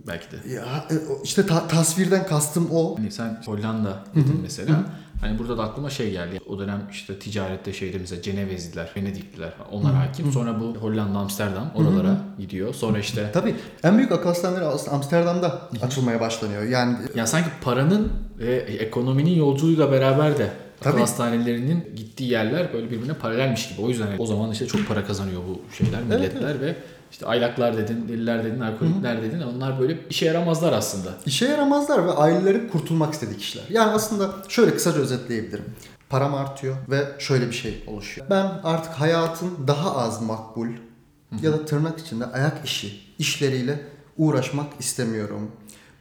belki 0.07 0.25
de. 0.31 0.53
Ya 0.53 0.85
e, 0.91 0.95
işte 1.23 1.45
ta- 1.45 1.67
tasvirden 1.67 2.27
kastım 2.27 2.67
o. 2.71 2.97
Hani 2.97 3.11
sen 3.11 3.41
Hollanda 3.45 4.03
dedin 4.15 4.39
mesela. 4.41 4.83
Hani 5.21 5.39
burada 5.39 5.57
da 5.57 5.63
aklıma 5.63 5.89
şey 5.89 6.11
geldi. 6.11 6.39
O 6.47 6.59
dönem 6.59 6.81
işte 6.91 7.19
ticarette 7.19 7.73
şeyde 7.73 7.97
mesela 7.97 8.21
Cenevezliler, 8.21 8.91
Venedikliler 8.97 9.53
onlar 9.71 9.93
hakim. 9.93 10.31
Sonra 10.31 10.59
bu 10.59 10.75
Hollanda, 10.75 11.19
Amsterdam 11.19 11.71
oralara 11.75 12.17
gidiyor. 12.39 12.73
Sonra 12.73 12.99
işte 12.99 13.29
Tabii 13.33 13.55
en 13.83 13.97
büyük 13.97 14.11
akıl 14.11 14.29
hastaneleri 14.29 14.65
aslında 14.65 14.95
Amsterdam'da 14.95 15.69
açılmaya 15.81 16.19
başlanıyor. 16.19 16.63
Yani 16.63 16.97
ya 17.15 17.27
sanki 17.27 17.49
paranın 17.61 18.11
ve 18.37 18.55
ekonominin 18.55 19.35
yolculuğuyla 19.35 19.91
beraber 19.91 20.37
de 20.37 20.51
Akıl 20.81 20.91
Tabii. 20.91 21.01
hastanelerinin 21.01 21.95
gittiği 21.95 22.31
yerler 22.31 22.73
böyle 22.73 22.91
birbirine 22.91 23.13
paralelmiş 23.13 23.69
gibi. 23.69 23.81
O 23.81 23.89
yüzden 23.89 24.07
o 24.17 24.25
zaman 24.25 24.51
işte 24.51 24.67
çok 24.67 24.87
para 24.87 25.05
kazanıyor 25.05 25.41
bu 25.47 25.75
şeyler, 25.75 26.03
milletler 26.03 26.61
ve 26.61 26.75
işte 27.11 27.25
aylaklar 27.25 27.77
dedin, 27.77 28.07
deliler 28.07 28.43
dedin, 28.43 28.59
alkolikler 28.59 29.21
dedin. 29.21 29.41
Onlar 29.41 29.79
böyle 29.79 29.97
işe 30.09 30.25
yaramazlar 30.25 30.73
aslında. 30.73 31.09
İşe 31.25 31.45
yaramazlar 31.45 32.07
ve 32.07 32.11
aileleri 32.11 32.69
kurtulmak 32.69 33.13
istediği 33.13 33.37
kişiler. 33.37 33.63
Yani 33.69 33.91
aslında 33.91 34.29
şöyle 34.47 34.73
kısaca 34.73 34.99
özetleyebilirim. 34.99 35.65
Param 36.09 36.35
artıyor 36.35 36.75
ve 36.89 37.07
şöyle 37.19 37.47
bir 37.47 37.53
şey 37.55 37.83
oluşuyor. 37.87 38.27
Ben 38.29 38.51
artık 38.63 38.93
hayatın 38.93 39.67
daha 39.67 39.97
az 39.97 40.21
makbul 40.21 40.67
ya 41.41 41.51
da 41.51 41.65
tırnak 41.65 41.99
içinde 41.99 42.25
ayak 42.25 42.65
işi 42.65 43.01
işleriyle 43.19 43.79
uğraşmak 44.17 44.67
istemiyorum. 44.79 45.51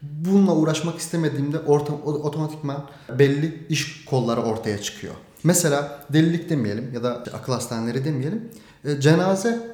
Bununla 0.03 0.55
uğraşmak 0.55 0.99
istemediğimde 0.99 1.59
orta, 1.59 1.93
otomatikman 1.93 2.85
belli 3.19 3.67
iş 3.69 4.05
kolları 4.05 4.41
ortaya 4.41 4.83
çıkıyor. 4.83 5.15
Mesela 5.45 6.05
delilik 6.13 6.51
demeyelim 6.51 6.91
ya 6.95 7.03
da 7.03 7.25
akıl 7.33 7.53
hastaneleri 7.53 8.05
demeyelim. 8.05 8.49
e, 8.85 9.01
Cenaze 9.01 9.71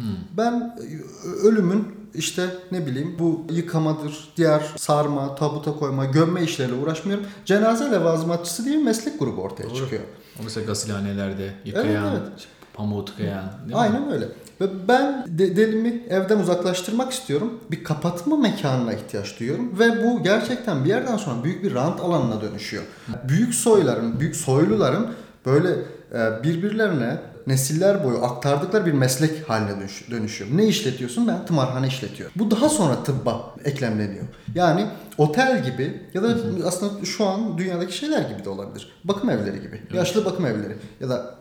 levazımatçısı. 0.00 0.36
Ben 0.36 0.52
e, 0.52 1.46
ölümün 1.46 1.84
işte 2.14 2.46
ne 2.72 2.86
bileyim 2.86 3.16
bu 3.18 3.46
yıkamadır, 3.50 4.28
diğer 4.36 4.62
sarma, 4.76 5.34
tabuta 5.34 5.72
koyma, 5.72 6.04
gömme 6.04 6.42
işleriyle 6.42 6.74
uğraşmıyorum. 6.76 7.24
Cenaze 7.44 7.90
levazımatçısı 7.90 8.64
diye 8.64 8.78
bir 8.78 8.82
meslek 8.82 9.18
grubu 9.18 9.42
ortaya 9.42 9.70
Doğru. 9.70 9.76
çıkıyor. 9.76 10.02
O 10.40 10.42
mesela 10.44 10.66
gasilhanelerde 10.66 11.54
yıkayan, 11.64 12.12
Evet, 12.12 12.46
pamuğu 12.74 13.04
tıkayan. 13.04 13.44
değil 13.58 13.68
mi? 13.68 13.76
Aynen 13.76 14.12
öyle. 14.12 14.28
Ve 14.60 14.88
ben 14.88 15.24
de, 15.28 15.56
delimi 15.56 16.02
evden 16.10 16.38
uzaklaştırmak 16.38 17.12
istiyorum. 17.12 17.60
Bir 17.70 17.84
kapatma 17.84 18.36
mekanına 18.36 18.92
ihtiyaç 18.92 19.40
duyuyorum. 19.40 19.78
Ve 19.78 20.04
bu 20.04 20.22
gerçekten 20.22 20.84
bir 20.84 20.88
yerden 20.88 21.16
sonra 21.16 21.44
büyük 21.44 21.64
bir 21.64 21.74
rant 21.74 22.00
alanına 22.00 22.40
dönüşüyor. 22.40 22.82
Büyük 23.28 23.54
soyların, 23.54 24.20
büyük 24.20 24.36
soyluların 24.36 25.06
böyle 25.46 25.70
e, 26.14 26.42
birbirlerine 26.42 27.18
nesiller 27.50 28.04
boyu 28.04 28.24
aktardıkları 28.24 28.86
bir 28.86 28.92
meslek 28.92 29.48
haline 29.50 29.70
dönüş- 29.70 30.10
dönüşüyor. 30.10 30.50
Ne 30.54 30.66
işletiyorsun? 30.66 31.28
Ben 31.28 31.46
tımarhane 31.46 31.86
işletiyorum. 31.86 32.32
Bu 32.36 32.50
daha 32.50 32.68
sonra 32.68 33.04
tıbba 33.04 33.54
eklemleniyor. 33.64 34.24
Yani 34.54 34.86
otel 35.18 35.64
gibi 35.64 36.02
ya 36.14 36.22
da 36.22 36.36
aslında 36.66 37.04
şu 37.04 37.26
an 37.26 37.58
dünyadaki 37.58 37.96
şeyler 37.96 38.22
gibi 38.30 38.44
de 38.44 38.48
olabilir. 38.48 38.92
Bakım 39.04 39.30
evleri 39.30 39.60
gibi. 39.60 39.82
Yaşlı 39.92 40.24
bakım 40.24 40.46
evleri 40.46 40.76
ya 41.00 41.08
da 41.08 41.34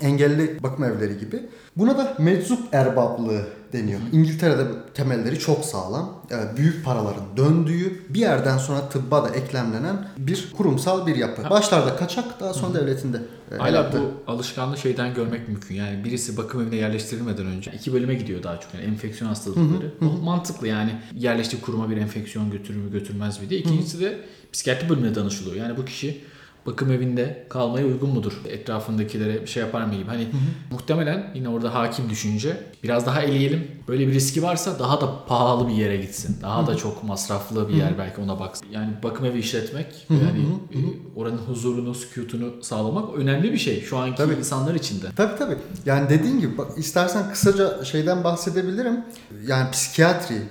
engelli 0.00 0.62
bakım 0.62 0.84
evleri 0.84 1.18
gibi. 1.18 1.42
Buna 1.76 1.98
da 1.98 2.14
meczup 2.18 2.74
erbaplığı 2.74 3.46
deniyor. 3.74 4.00
İngiltere'de 4.12 4.64
temelleri 4.94 5.38
çok 5.38 5.64
sağlam. 5.64 6.22
e, 6.30 6.56
Büyük 6.56 6.84
paraların 6.84 7.24
döndüğü 7.36 8.02
bir 8.08 8.18
yerden 8.20 8.58
sonra 8.58 8.88
tıbba 8.88 9.24
da 9.24 9.28
eklemlenen 9.30 10.08
bir 10.18 10.52
kurumsal 10.56 11.06
bir 11.06 11.16
yapı. 11.16 11.50
Başlarda 11.50 11.96
kaçak 11.96 12.40
daha 12.40 12.54
sonra 12.54 12.74
devletinde. 12.80 13.18
e, 13.52 13.56
Hala 13.56 13.92
bu 13.92 14.32
alışkanlığı 14.32 14.76
şeyden 14.76 15.14
görmek 15.14 15.48
mümkün. 15.48 15.74
Yani 15.74 16.04
birisi 16.04 16.36
bakım 16.36 16.60
evine 16.62 16.76
yerleştirilmeden 16.76 17.46
önce 17.46 17.72
iki 17.74 17.92
bölüme 17.92 18.14
gidiyor 18.14 18.42
daha 18.42 18.60
çok. 18.60 18.74
Yani 18.74 18.84
enfeksiyon 18.84 19.28
hastalıkları. 19.28 19.94
O 20.02 20.04
mantıklı 20.24 20.68
yani 20.68 20.90
yerleştiği 21.14 21.62
kuruma 21.62 21.90
bir 21.90 21.96
enfeksiyon 21.96 22.50
götürür 22.50 22.78
mü 22.78 22.92
götürmez 22.92 23.40
mi 23.40 23.50
diye. 23.50 23.60
İkincisi 23.60 24.00
de 24.00 24.18
psikiyatri 24.52 24.88
bölümüne 24.88 25.14
danışılıyor. 25.14 25.56
Yani 25.56 25.76
bu 25.76 25.84
kişi 25.84 26.20
bakım 26.66 26.92
evinde 26.92 27.46
kalmaya 27.50 27.86
uygun 27.86 28.10
mudur? 28.10 28.32
Etrafındakilere 28.48 29.42
bir 29.42 29.46
şey 29.46 29.62
yapar 29.62 29.84
mı 29.84 29.94
gibi. 29.94 30.06
Hani 30.06 30.28
muhtemelen 30.70 31.30
yine 31.34 31.48
orada 31.48 31.74
hakim 31.74 32.10
düşünce 32.10 32.56
biraz 32.82 33.06
daha 33.06 33.22
eleyelim. 33.22 33.66
Böyle 33.88 34.08
bir 34.08 34.12
riski 34.12 34.42
varsa 34.42 34.78
daha 34.78 35.00
da 35.00 35.24
pahalı 35.26 35.68
bir 35.68 35.74
yere 35.74 35.96
gitsin. 35.96 36.36
Daha 36.42 36.66
da 36.66 36.76
çok 36.76 37.04
masraflı 37.04 37.68
bir 37.68 37.74
yer 37.74 37.98
belki 37.98 38.20
ona 38.20 38.40
baksın. 38.40 38.66
Yani 38.72 38.90
bakım 39.02 39.26
evi 39.26 39.38
işletmek 39.38 40.06
yani 40.10 40.40
e, 40.72 40.78
oranın 41.16 41.38
huzurunu, 41.38 41.94
sükutunu 41.94 42.62
sağlamak 42.62 43.14
önemli 43.18 43.52
bir 43.52 43.58
şey 43.58 43.80
şu 43.80 43.98
anki 43.98 44.16
Tabii. 44.16 44.34
insanlar 44.34 44.74
için 44.74 45.02
de. 45.02 45.06
Tabii 45.16 45.38
tabii. 45.38 45.56
Yani 45.86 46.08
dediğin 46.08 46.40
gibi 46.40 46.58
bak, 46.58 46.68
istersen 46.76 47.30
kısaca 47.30 47.84
şeyden 47.84 48.24
bahsedebilirim. 48.24 49.04
Yani 49.46 49.70
psikiyatri 49.70 50.42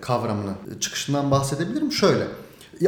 kavramının 0.00 0.56
çıkışından 0.80 1.30
bahsedebilirim. 1.30 1.92
Şöyle. 1.92 2.24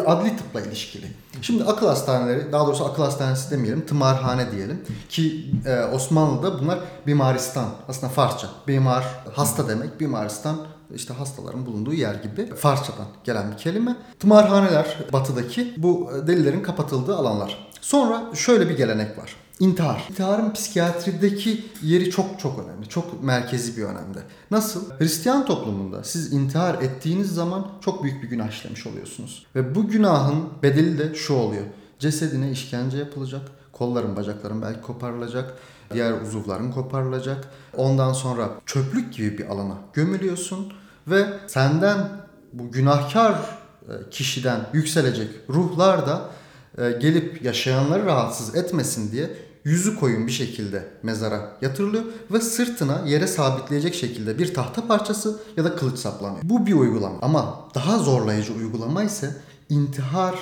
Adli 0.01 0.37
tıpla 0.37 0.61
ilişkili. 0.61 1.07
Şimdi 1.43 1.65
akıl 1.65 1.87
hastaneleri, 1.87 2.53
daha 2.53 2.67
doğrusu 2.67 2.85
akıl 2.85 3.03
hastanesi 3.03 3.51
demeyelim, 3.51 3.87
tımarhane 3.87 4.53
diyelim. 4.53 4.83
Ki 5.09 5.51
e, 5.67 5.85
Osmanlı'da 5.85 6.61
bunlar 6.61 6.79
bimaristan, 7.07 7.67
aslında 7.89 8.13
Farsça. 8.13 8.49
Bimar, 8.69 9.05
hasta 9.33 9.69
demek, 9.69 10.01
bimaristan 10.01 10.57
işte 10.95 11.15
hastaların 11.15 11.67
bulunduğu 11.67 11.95
yer 11.95 12.15
gibi 12.15 12.55
Farsçadan 12.55 13.07
gelen 13.25 13.53
bir 13.53 13.57
kelime. 13.57 13.97
Tımarhaneler 14.19 14.97
batıdaki 15.13 15.75
bu 15.77 16.11
delilerin 16.27 16.63
kapatıldığı 16.63 17.17
alanlar. 17.17 17.71
Sonra 17.81 18.23
şöyle 18.35 18.69
bir 18.69 18.77
gelenek 18.77 19.19
var. 19.19 19.37
İntihar. 19.63 20.07
İntiharın 20.11 20.53
psikiyatrideki 20.53 21.65
yeri 21.83 22.11
çok 22.11 22.41
çok 22.41 22.65
önemli. 22.65 22.89
Çok 22.89 23.23
merkezi 23.23 23.77
bir 23.77 23.83
önemde. 23.83 24.19
Nasıl? 24.51 24.91
Hristiyan 24.99 25.47
toplumunda 25.47 26.05
siz 26.05 26.33
intihar 26.33 26.75
ettiğiniz 26.75 27.35
zaman 27.35 27.69
çok 27.81 28.03
büyük 28.03 28.23
bir 28.23 28.29
günah 28.29 28.49
işlemiş 28.49 28.87
oluyorsunuz. 28.87 29.47
Ve 29.57 29.75
bu 29.75 29.89
günahın 29.89 30.45
bedeli 30.63 30.99
de 30.99 31.15
şu 31.15 31.35
oluyor. 31.35 31.63
Cesedine 31.99 32.51
işkence 32.51 32.99
yapılacak. 32.99 33.43
Kolların, 33.73 34.17
bacakların 34.17 34.63
belki 34.63 34.81
koparılacak. 34.81 35.55
Diğer 35.95 36.21
uzuvların 36.21 36.73
koparılacak. 36.73 37.49
Ondan 37.77 38.13
sonra 38.13 38.49
çöplük 38.67 39.15
gibi 39.15 39.39
bir 39.39 39.47
alana 39.47 39.75
gömülüyorsun. 39.93 40.73
Ve 41.07 41.27
senden 41.47 42.09
bu 42.53 42.73
günahkar 42.73 43.33
e, 43.33 44.11
kişiden 44.11 44.61
yükselecek 44.73 45.29
ruhlar 45.49 46.07
da 46.07 46.31
e, 46.79 46.91
gelip 46.93 47.43
yaşayanları 47.45 48.07
rahatsız 48.07 48.55
etmesin 48.55 49.13
diye 49.13 49.31
yüzü 49.65 49.97
koyun 49.97 50.27
bir 50.27 50.33
şekilde 50.33 50.89
mezara 51.03 51.57
yatırılıyor 51.63 52.05
ve 52.31 52.41
sırtına 52.41 53.03
yere 53.07 53.27
sabitleyecek 53.27 53.95
şekilde 53.95 54.39
bir 54.39 54.55
tahta 54.55 54.87
parçası 54.87 55.41
ya 55.57 55.65
da 55.65 55.77
kılıç 55.77 55.99
saplanıyor. 55.99 56.41
Bu 56.43 56.67
bir 56.67 56.75
uygulama 56.75 57.19
ama 57.23 57.69
daha 57.75 57.99
zorlayıcı 57.99 58.53
uygulama 58.53 59.03
ise 59.03 59.37
intihar 59.69 60.35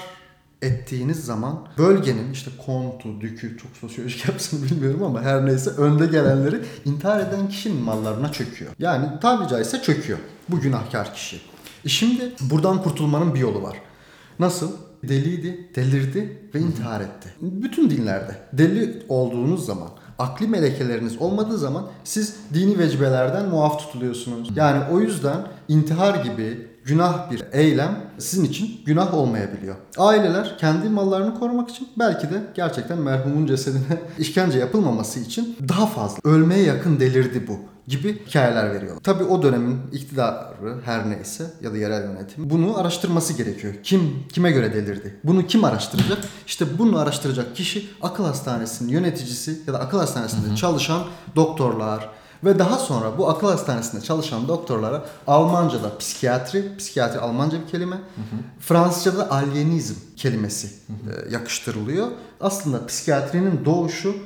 ettiğiniz 0.63 1.25
zaman 1.25 1.67
bölgenin 1.79 2.33
işte 2.33 2.51
kontu, 2.67 3.21
dükü 3.21 3.59
çok 3.59 3.71
sosyolojik 3.81 4.25
yapısını 4.29 4.71
bilmiyorum 4.71 5.03
ama 5.03 5.23
her 5.23 5.47
neyse 5.47 5.71
önde 5.71 6.07
gelenleri 6.07 6.61
intihar 6.85 7.21
eden 7.21 7.49
kişinin 7.49 7.83
mallarına 7.83 8.33
çöküyor. 8.33 8.73
Yani 8.79 9.21
tabiri 9.21 9.49
caizse 9.49 9.83
çöküyor 9.83 10.19
bu 10.49 10.61
günahkar 10.61 11.15
kişi. 11.15 11.41
E 11.85 11.89
şimdi 11.89 12.33
buradan 12.41 12.83
kurtulmanın 12.83 13.35
bir 13.35 13.41
yolu 13.41 13.63
var. 13.63 13.77
Nasıl? 14.39 14.73
Deliydi, 15.09 15.69
delirdi 15.77 16.39
ve 16.55 16.61
intihar 16.61 17.01
etti. 17.01 17.29
Bütün 17.41 17.91
dinlerde 17.91 18.37
deli 18.53 19.03
olduğunuz 19.09 19.67
zaman, 19.67 19.89
akli 20.19 20.49
melekeleriniz 20.49 21.19
olmadığı 21.19 21.59
zaman 21.59 21.87
siz 22.05 22.37
dini 22.55 22.79
vecibelerden 22.79 23.49
muaf 23.49 23.79
tutuluyorsunuz. 23.79 24.51
Yani 24.57 24.83
o 24.93 25.01
yüzden 25.01 25.39
intihar 25.69 26.25
gibi 26.25 26.71
günah 26.85 27.31
bir 27.31 27.45
eylem 27.53 27.99
sizin 28.19 28.45
için 28.45 28.81
günah 28.87 29.15
olmayabiliyor. 29.15 29.75
Aileler 29.99 30.59
kendi 30.59 30.89
mallarını 30.89 31.39
korumak 31.39 31.71
için 31.71 31.89
belki 31.99 32.31
de 32.31 32.43
gerçekten 32.55 32.99
merhumun 32.99 33.47
cesedine 33.47 34.01
işkence 34.19 34.59
yapılmaması 34.59 35.21
için 35.21 35.57
daha 35.69 35.87
fazla 35.87 36.19
ölmeye 36.25 36.63
yakın 36.63 37.01
delirdi 37.01 37.47
bu 37.49 37.59
gibi 37.89 38.27
hikayeler 38.27 38.71
veriyorlar. 38.75 39.03
Tabii 39.03 39.25
o 39.25 39.43
dönemin 39.43 39.81
iktidarı 39.93 40.81
her 40.85 41.11
neyse 41.11 41.51
ya 41.63 41.73
da 41.73 41.77
yerel 41.77 42.03
yönetim 42.03 42.51
bunu 42.51 42.79
araştırması 42.79 43.33
gerekiyor. 43.33 43.75
Kim 43.83 44.29
kime 44.33 44.51
göre 44.51 44.75
delirdi? 44.75 45.17
Bunu 45.25 45.47
kim 45.47 45.65
araştıracak? 45.65 46.19
İşte 46.47 46.79
bunu 46.79 46.99
araştıracak 46.99 47.57
kişi 47.57 47.89
akıl 48.03 48.25
hastanesinin 48.25 48.89
yöneticisi 48.89 49.61
ya 49.67 49.73
da 49.73 49.81
akıl 49.81 49.99
hastanesinde 49.99 50.57
çalışan 50.57 51.03
doktorlar 51.37 52.09
ve 52.45 52.59
daha 52.59 52.79
sonra 52.79 53.19
bu 53.19 53.29
akıl 53.29 53.49
hastanesinde 53.49 54.03
çalışan 54.03 54.49
doktorlara 54.49 55.05
Almanca'da 55.27 55.99
psikiyatri, 55.99 56.77
psikiyatri 56.77 57.21
Almanca 57.21 57.59
bir 57.63 57.69
kelime, 57.69 57.97
Fransızca'da 58.61 59.31
alienizm 59.31 59.95
kelimesi 60.17 60.67
e, 60.67 61.33
yakıştırılıyor. 61.33 62.09
Aslında 62.41 62.87
psikiyatrinin 62.87 63.65
doğuşu 63.65 64.17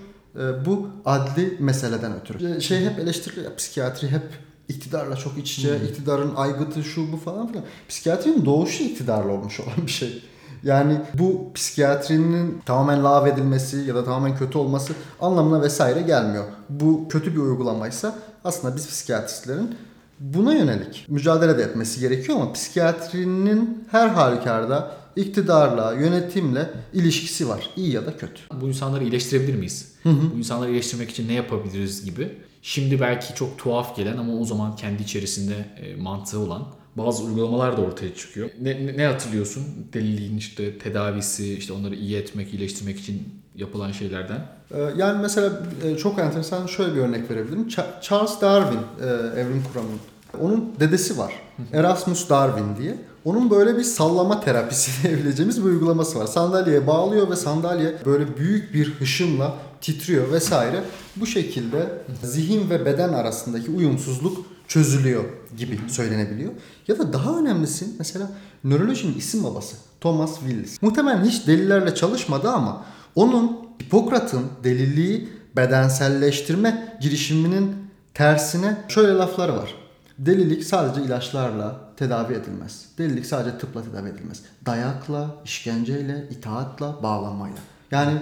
bu 0.66 0.88
adli 1.04 1.56
meseleden 1.60 2.12
ötürü. 2.20 2.56
E, 2.56 2.60
Şey 2.60 2.84
hep 2.84 2.98
eleştiriliyor 2.98 3.50
ya, 3.50 3.56
psikiyatri 3.56 4.08
hep 4.08 4.22
iktidarla 4.68 5.16
çok 5.16 5.38
iç 5.38 5.58
içe, 5.58 5.76
iktidarın 5.76 6.34
aygıtı 6.36 6.82
şu 6.84 7.12
bu 7.12 7.16
falan 7.16 7.46
filan. 7.48 7.64
Psikiyatrinin 7.88 8.44
doğuşu 8.44 8.84
iktidarla 8.84 9.32
olmuş 9.32 9.60
olan 9.60 9.86
bir 9.86 9.90
şey. 9.92 10.22
Yani 10.62 11.00
bu 11.14 11.50
psikiyatrinin 11.54 12.62
tamamen 12.66 13.04
lağvedilmesi 13.04 13.76
ya 13.76 13.94
da 13.94 14.04
tamamen 14.04 14.36
kötü 14.36 14.58
olması 14.58 14.92
anlamına 15.20 15.62
vesaire 15.62 16.02
gelmiyor. 16.02 16.44
Bu 16.68 17.08
kötü 17.08 17.32
bir 17.34 17.40
uygulamaysa 17.40 18.14
aslında 18.44 18.76
biz 18.76 18.88
psikiyatristlerin 18.88 19.74
buna 20.20 20.54
yönelik 20.54 21.06
mücadele 21.08 21.58
de 21.58 21.62
etmesi 21.62 22.00
gerekiyor 22.00 22.38
ama 22.40 22.52
psikiyatrinin 22.52 23.88
her 23.90 24.08
halükarda 24.08 24.90
iktidarla, 25.16 25.92
yönetimle 25.92 26.70
ilişkisi 26.92 27.48
var. 27.48 27.70
İyi 27.76 27.92
ya 27.92 28.06
da 28.06 28.16
kötü. 28.16 28.40
Bu 28.60 28.68
insanları 28.68 29.04
iyileştirebilir 29.04 29.54
miyiz? 29.54 29.92
Bu 30.04 30.38
insanları 30.38 30.70
iyileştirmek 30.70 31.10
için 31.10 31.28
ne 31.28 31.32
yapabiliriz 31.32 32.04
gibi. 32.04 32.28
Şimdi 32.62 33.00
belki 33.00 33.34
çok 33.34 33.58
tuhaf 33.58 33.96
gelen 33.96 34.16
ama 34.16 34.32
o 34.32 34.44
zaman 34.44 34.76
kendi 34.76 35.02
içerisinde 35.02 35.54
e, 35.82 35.96
mantığı 35.96 36.38
olan 36.38 36.66
bazı 36.96 37.24
uygulamalar 37.24 37.76
da 37.76 37.80
ortaya 37.80 38.14
çıkıyor. 38.14 38.50
Ne, 38.60 38.86
ne, 38.86 38.96
ne 38.96 39.06
hatırlıyorsun? 39.06 39.64
Deliliğin 39.92 40.36
işte 40.36 40.78
tedavisi, 40.78 41.54
işte 41.54 41.72
onları 41.72 41.94
iyi 41.94 42.16
etmek, 42.16 42.54
iyileştirmek 42.54 43.00
için 43.00 43.28
yapılan 43.56 43.92
şeylerden. 43.92 44.46
Ee, 44.74 44.80
Yani 44.96 45.22
mesela 45.22 45.62
e, 45.84 45.96
çok 45.96 46.18
enteresan 46.18 46.66
şöyle 46.66 46.94
bir 46.94 47.00
örnek 47.00 47.30
verebilirim. 47.30 47.68
Charles 48.02 48.40
Darwin, 48.40 48.78
e, 49.02 49.06
evrim 49.40 49.64
kuramının. 49.72 49.98
Onun 50.40 50.74
dedesi 50.80 51.18
var. 51.18 51.32
Erasmus 51.72 52.30
Darwin 52.30 52.76
diye. 52.82 52.96
Onun 53.24 53.50
böyle 53.50 53.76
bir 53.76 53.82
sallama 53.82 54.40
terapisi 54.40 55.02
diyebileceğimiz 55.08 55.64
bir 55.64 55.68
uygulaması 55.68 56.18
var. 56.18 56.26
Sandalyeye 56.26 56.86
bağlıyor 56.86 57.30
ve 57.30 57.36
sandalye 57.36 57.94
böyle 58.06 58.36
büyük 58.36 58.74
bir 58.74 58.94
hışımla 58.94 59.54
titriyor 59.80 60.32
vesaire. 60.32 60.84
Bu 61.16 61.26
şekilde 61.26 61.88
zihin 62.22 62.70
ve 62.70 62.86
beden 62.86 63.12
arasındaki 63.12 63.70
uyumsuzluk 63.70 64.46
çözülüyor 64.68 65.24
gibi 65.56 65.80
söylenebiliyor. 65.88 66.52
Ya 66.88 66.98
da 66.98 67.12
daha 67.12 67.38
önemlisi 67.38 67.86
mesela 67.98 68.30
nörolojinin 68.64 69.18
isim 69.18 69.44
babası 69.44 69.76
Thomas 70.00 70.38
Willis. 70.38 70.82
Muhtemelen 70.82 71.24
hiç 71.24 71.46
delillerle 71.46 71.94
çalışmadı 71.94 72.50
ama 72.50 72.84
onun 73.14 73.64
Hipokrat'ın 73.82 74.44
deliliği 74.64 75.28
bedenselleştirme 75.56 76.98
girişiminin 77.00 77.72
tersine 78.14 78.76
şöyle 78.88 79.12
lafları 79.12 79.56
var. 79.56 79.74
Delilik 80.18 80.64
sadece 80.64 81.02
ilaçlarla 81.06 81.83
tedavi 81.96 82.34
edilmez. 82.34 82.86
Delilik 82.98 83.26
sadece 83.26 83.58
tıpla 83.58 83.82
tedavi 83.82 84.08
edilmez. 84.08 84.42
Dayakla, 84.66 85.34
işkenceyle, 85.44 86.28
itaatla, 86.30 87.02
bağlanmayla. 87.02 87.58
Yani 87.90 88.12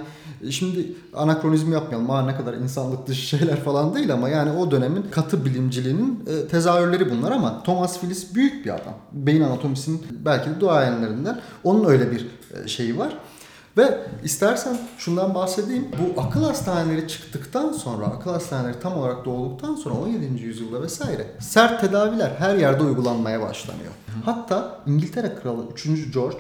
şimdi 0.51 0.95
anakronizm 1.15 1.73
yapmayalım. 1.73 2.09
Ha 2.09 2.23
ne 2.23 2.37
kadar 2.37 2.55
insanlık 2.55 3.07
dışı 3.07 3.27
şeyler 3.27 3.57
falan 3.57 3.95
değil 3.95 4.13
ama 4.13 4.29
yani 4.29 4.51
o 4.51 4.71
dönemin 4.71 5.03
katı 5.11 5.45
bilimciliğinin 5.45 6.25
e, 6.27 6.49
tezahürleri 6.49 7.11
bunlar 7.11 7.33
ama 7.33 7.63
Thomas 7.63 7.93
Willis 8.01 8.35
büyük 8.35 8.67
bir 8.67 8.71
adam. 8.71 8.95
Beyin 9.13 9.43
anatomisinin 9.43 10.03
belki 10.25 10.51
de 10.51 10.61
duayenlerinden. 10.61 11.41
Onun 11.65 11.85
öyle 11.85 12.11
bir 12.11 12.27
e, 12.55 12.69
şeyi 12.69 12.99
var. 12.99 13.19
Ve 13.77 14.07
istersen 14.25 14.79
şundan 14.99 15.35
bahsedeyim. 15.35 15.89
Bu 15.99 16.21
akıl 16.21 16.45
hastaneleri 16.45 17.09
çıktıktan 17.09 17.73
sonra, 17.73 18.07
akıl 18.07 18.31
hastaneleri 18.31 18.81
tam 18.81 18.99
olarak 18.99 19.25
doğduktan 19.25 19.75
sonra 19.75 19.95
17. 19.95 20.43
yüzyılda 20.43 20.83
vesaire 20.83 21.27
sert 21.41 21.81
tedaviler 21.81 22.31
her 22.39 22.57
yerde 22.57 22.83
uygulanmaya 22.83 23.41
başlanıyor. 23.41 23.93
Hatta 24.25 24.81
İngiltere 24.87 25.35
Kralı 25.43 25.65
3. 25.73 26.13
George 26.15 26.39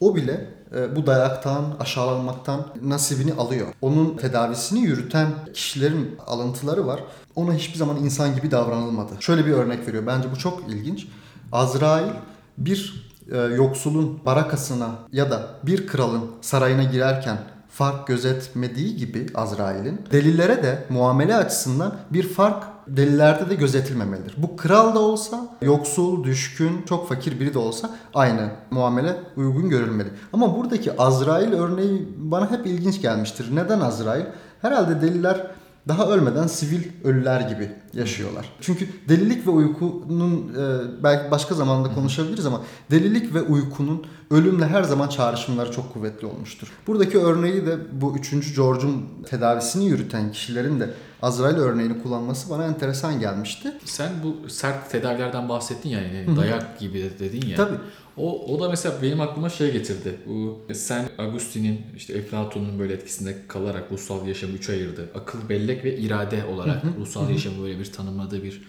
o 0.00 0.16
bile 0.16 0.50
e, 0.74 0.96
bu 0.96 1.06
dayaktan, 1.06 1.64
aşağılanmaktan 1.80 2.66
nasibini 2.82 3.32
alıyor. 3.34 3.66
Onun 3.82 4.16
tedavisini 4.16 4.80
yürüten 4.80 5.28
kişilerin 5.54 6.16
alıntıları 6.26 6.86
var. 6.86 7.00
Ona 7.36 7.54
hiçbir 7.54 7.78
zaman 7.78 7.96
insan 7.96 8.34
gibi 8.34 8.50
davranılmadı. 8.50 9.12
Şöyle 9.20 9.46
bir 9.46 9.52
örnek 9.52 9.88
veriyor. 9.88 10.06
Bence 10.06 10.30
bu 10.32 10.38
çok 10.38 10.62
ilginç. 10.68 11.06
Azrail 11.52 12.12
bir 12.58 13.11
e, 13.32 13.38
yoksulun 13.38 14.20
barakasına 14.26 14.90
ya 15.12 15.30
da 15.30 15.46
bir 15.62 15.86
kralın 15.86 16.30
sarayına 16.40 16.82
girerken 16.82 17.38
fark 17.68 18.06
gözetmediği 18.06 18.96
gibi 18.96 19.26
Azrail'in 19.34 20.00
delillere 20.12 20.62
de 20.62 20.84
muamele 20.88 21.36
açısından 21.36 21.94
bir 22.10 22.28
fark 22.28 22.64
delillerde 22.86 23.50
de 23.50 23.54
gözetilmemelidir. 23.54 24.34
Bu 24.36 24.56
kral 24.56 24.94
da 24.94 24.98
olsa, 24.98 25.56
yoksul, 25.62 26.24
düşkün, 26.24 26.82
çok 26.88 27.08
fakir 27.08 27.40
biri 27.40 27.54
de 27.54 27.58
olsa 27.58 27.90
aynı 28.14 28.50
muamele 28.70 29.16
uygun 29.36 29.68
görülmeli. 29.68 30.08
Ama 30.32 30.56
buradaki 30.56 30.96
Azrail 30.96 31.52
örneği 31.52 32.08
bana 32.16 32.50
hep 32.50 32.66
ilginç 32.66 33.02
gelmiştir. 33.02 33.56
Neden 33.56 33.80
Azrail? 33.80 34.24
Herhalde 34.62 35.02
deliller 35.02 35.46
daha 35.88 36.06
ölmeden 36.06 36.46
sivil 36.46 36.82
ölüler 37.04 37.40
gibi 37.40 37.70
yaşıyorlar. 37.92 38.52
Çünkü 38.60 38.88
delilik 39.08 39.46
ve 39.46 39.50
uykunun 39.50 40.54
e, 40.54 41.02
belki 41.02 41.30
başka 41.30 41.54
zamanda 41.54 41.94
konuşabiliriz 41.94 42.46
ama 42.46 42.60
delilik 42.90 43.34
ve 43.34 43.42
uykunun 43.42 44.06
ölümle 44.30 44.66
her 44.66 44.82
zaman 44.82 45.08
çağrışımları 45.08 45.72
çok 45.72 45.92
kuvvetli 45.92 46.26
olmuştur. 46.26 46.68
Buradaki 46.86 47.18
örneği 47.18 47.66
de 47.66 47.78
bu 48.00 48.16
3. 48.16 48.56
George'un 48.56 49.04
tedavisini 49.26 49.84
yürüten 49.84 50.32
kişilerin 50.32 50.80
de 50.80 50.90
Azrail 51.22 51.56
örneğini 51.56 52.02
kullanması 52.02 52.50
bana 52.50 52.64
enteresan 52.64 53.20
gelmişti. 53.20 53.72
Sen 53.84 54.12
bu 54.24 54.48
sert 54.48 54.90
tedavilerden 54.90 55.48
bahsettin 55.48 55.88
ya 55.88 56.00
yani 56.00 56.36
dayak 56.36 56.78
gibi 56.78 57.10
dedin 57.18 57.46
ya. 57.48 57.56
Tabii. 57.56 57.76
O, 58.16 58.54
o 58.54 58.60
da 58.60 58.68
mesela 58.68 58.94
benim 59.02 59.20
aklıma 59.20 59.48
şey 59.48 59.72
getirdi. 59.72 60.16
Bu 60.26 60.60
Sen 60.74 61.08
Agustin'in 61.18 61.80
işte 61.96 62.12
Eflatun'un 62.12 62.78
böyle 62.78 62.92
etkisinde 62.92 63.36
kalarak 63.48 63.92
ruhsal 63.92 64.26
yaşamı 64.26 64.52
üçe 64.52 64.72
ayırdı. 64.72 65.10
Akıl, 65.14 65.48
bellek 65.48 65.84
ve 65.84 65.96
irade 65.96 66.44
olarak 66.44 66.82
ruhsal 67.00 67.30
yaşamı 67.30 67.62
böyle 67.62 67.78
bir 67.78 67.92
tanımladığı 67.92 68.42
bir 68.42 68.62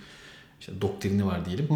işte 0.59 0.81
doktrini 0.81 1.25
var 1.25 1.45
diyelim. 1.45 1.67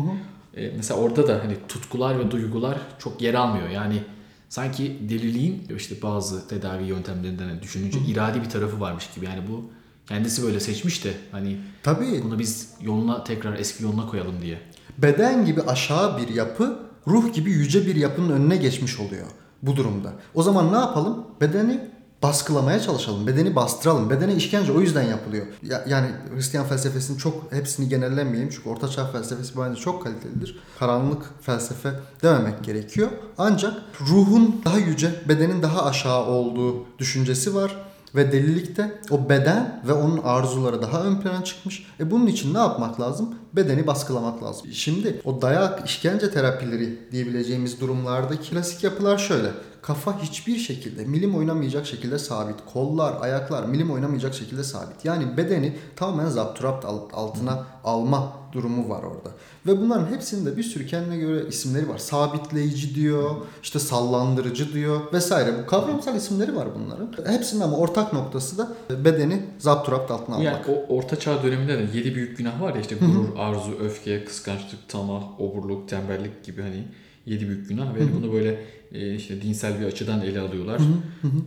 E, 0.57 0.71
mesela 0.77 0.99
orada 0.99 1.27
da 1.27 1.39
hani 1.43 1.53
tutkular 1.67 2.19
ve 2.19 2.31
duygular 2.31 2.77
çok 2.99 3.21
yer 3.21 3.33
almıyor. 3.33 3.69
Yani 3.69 4.03
sanki 4.49 4.97
deliliğin 5.09 5.63
işte 5.77 5.95
bazı 6.01 6.47
tedavi 6.47 6.83
yöntemlerinden 6.85 7.49
hani 7.49 7.61
düşününce 7.61 7.99
iradi 8.07 8.41
bir 8.41 8.49
tarafı 8.49 8.79
varmış 8.79 9.09
gibi. 9.15 9.25
Yani 9.25 9.41
bu 9.51 9.69
kendisi 10.07 10.43
böyle 10.43 10.59
seçmiş 10.59 11.03
de 11.03 11.13
hani 11.31 11.57
Tabii 11.83 12.23
bunu 12.23 12.39
biz 12.39 12.73
yoluna 12.81 13.23
tekrar 13.23 13.59
eski 13.59 13.83
yoluna 13.83 14.07
koyalım 14.07 14.41
diye. 14.41 14.59
beden 14.97 15.45
gibi 15.45 15.61
aşağı 15.61 16.17
bir 16.17 16.27
yapı 16.27 16.86
ruh 17.07 17.33
gibi 17.33 17.51
yüce 17.51 17.85
bir 17.87 17.95
yapının 17.95 18.29
önüne 18.29 18.55
geçmiş 18.57 18.99
oluyor 18.99 19.25
bu 19.61 19.75
durumda. 19.75 20.13
O 20.33 20.43
zaman 20.43 20.73
ne 20.73 20.77
yapalım? 20.77 21.25
Bedeni 21.41 21.89
baskılamaya 22.23 22.79
çalışalım. 22.79 23.27
Bedeni 23.27 23.55
bastıralım. 23.55 24.09
Bedene 24.09 24.35
işkence 24.35 24.71
o 24.71 24.81
yüzden 24.81 25.03
yapılıyor. 25.03 25.45
Ya- 25.63 25.83
yani 25.87 26.07
Hristiyan 26.35 26.65
felsefesinin 26.65 27.17
çok 27.17 27.51
hepsini 27.51 27.89
genellemeyeyim 27.89 28.49
çünkü 28.55 28.69
Orta 28.69 28.87
Çağ 28.87 29.05
felsefesi 29.05 29.57
bence 29.57 29.81
çok 29.81 30.03
kalitelidir. 30.03 30.59
Karanlık 30.79 31.23
felsefe 31.41 31.91
dememek 32.23 32.63
gerekiyor. 32.63 33.07
Ancak 33.37 33.73
ruhun 34.01 34.61
daha 34.65 34.77
yüce, 34.77 35.21
bedenin 35.29 35.61
daha 35.61 35.85
aşağı 35.85 36.25
olduğu 36.25 36.85
düşüncesi 36.99 37.55
var. 37.55 37.75
Ve 38.17 38.31
delilikte 38.31 38.99
o 39.09 39.29
beden 39.29 39.81
ve 39.87 39.93
onun 39.93 40.17
arzuları 40.23 40.81
daha 40.81 41.03
ön 41.03 41.15
plana 41.15 41.43
çıkmış. 41.43 41.87
E 41.99 42.11
bunun 42.11 42.27
için 42.27 42.53
ne 42.53 42.57
yapmak 42.57 42.99
lazım? 42.99 43.35
Bedeni 43.53 43.87
baskılamak 43.87 44.43
lazım. 44.43 44.67
Şimdi 44.71 45.21
o 45.25 45.41
dayak, 45.41 45.85
işkence 45.85 46.31
terapileri 46.31 46.99
diyebileceğimiz 47.11 47.81
durumlardaki 47.81 48.49
klasik 48.49 48.83
yapılar 48.83 49.17
şöyle. 49.17 49.47
Kafa 49.87 50.21
hiçbir 50.21 50.57
şekilde 50.57 51.05
milim 51.05 51.35
oynamayacak 51.35 51.85
şekilde 51.85 52.19
sabit. 52.19 52.55
Kollar, 52.73 53.21
ayaklar 53.21 53.63
milim 53.65 53.91
oynamayacak 53.91 54.33
şekilde 54.33 54.63
sabit. 54.63 55.05
Yani 55.05 55.37
bedeni 55.37 55.77
tamamen 55.95 56.29
zapturapt 56.29 56.85
alt- 56.85 57.13
altına 57.13 57.65
alma 57.83 58.33
durumu 58.53 58.89
var 58.89 59.03
orada. 59.03 59.29
Ve 59.67 59.81
bunların 59.81 60.13
hepsinde 60.13 60.57
bir 60.57 60.63
sürü 60.63 60.87
kendine 60.87 61.17
göre 61.17 61.47
isimleri 61.47 61.89
var. 61.89 61.97
Sabitleyici 61.97 62.95
diyor, 62.95 63.31
işte 63.63 63.79
sallandırıcı 63.79 64.73
diyor 64.73 65.13
vesaire. 65.13 65.53
Bu 65.63 65.69
kavramsal 65.69 66.15
isimleri 66.15 66.55
var 66.55 66.67
bunların. 66.75 67.31
Hepsinin 67.33 67.61
ama 67.61 67.77
ortak 67.77 68.13
noktası 68.13 68.57
da 68.57 68.69
bedeni 68.89 69.41
zapturapt 69.59 70.11
altına 70.11 70.35
almak. 70.35 70.45
Yani 70.45 70.77
o 70.89 70.95
orta 70.95 71.19
çağ 71.19 71.43
döneminde 71.43 71.77
de 71.77 71.97
yedi 71.97 72.15
büyük 72.15 72.37
günah 72.37 72.61
var 72.61 72.75
ya 72.75 72.81
işte 72.81 72.95
gurur, 72.95 73.37
arzu, 73.37 73.71
öfke, 73.81 74.25
kıskançlık, 74.25 74.89
tamah, 74.89 75.41
oburluk, 75.41 75.89
tembellik 75.89 76.43
gibi 76.43 76.61
hani 76.61 76.87
yedi 77.27 77.47
büyük 77.47 77.69
günah 77.69 77.95
ve 77.95 78.13
bunu 78.15 78.33
böyle 78.33 78.65
e, 78.93 79.15
işte 79.15 79.41
dinsel 79.41 79.79
bir 79.79 79.85
açıdan 79.85 80.21
ele 80.21 80.39
alıyorlar. 80.39 80.81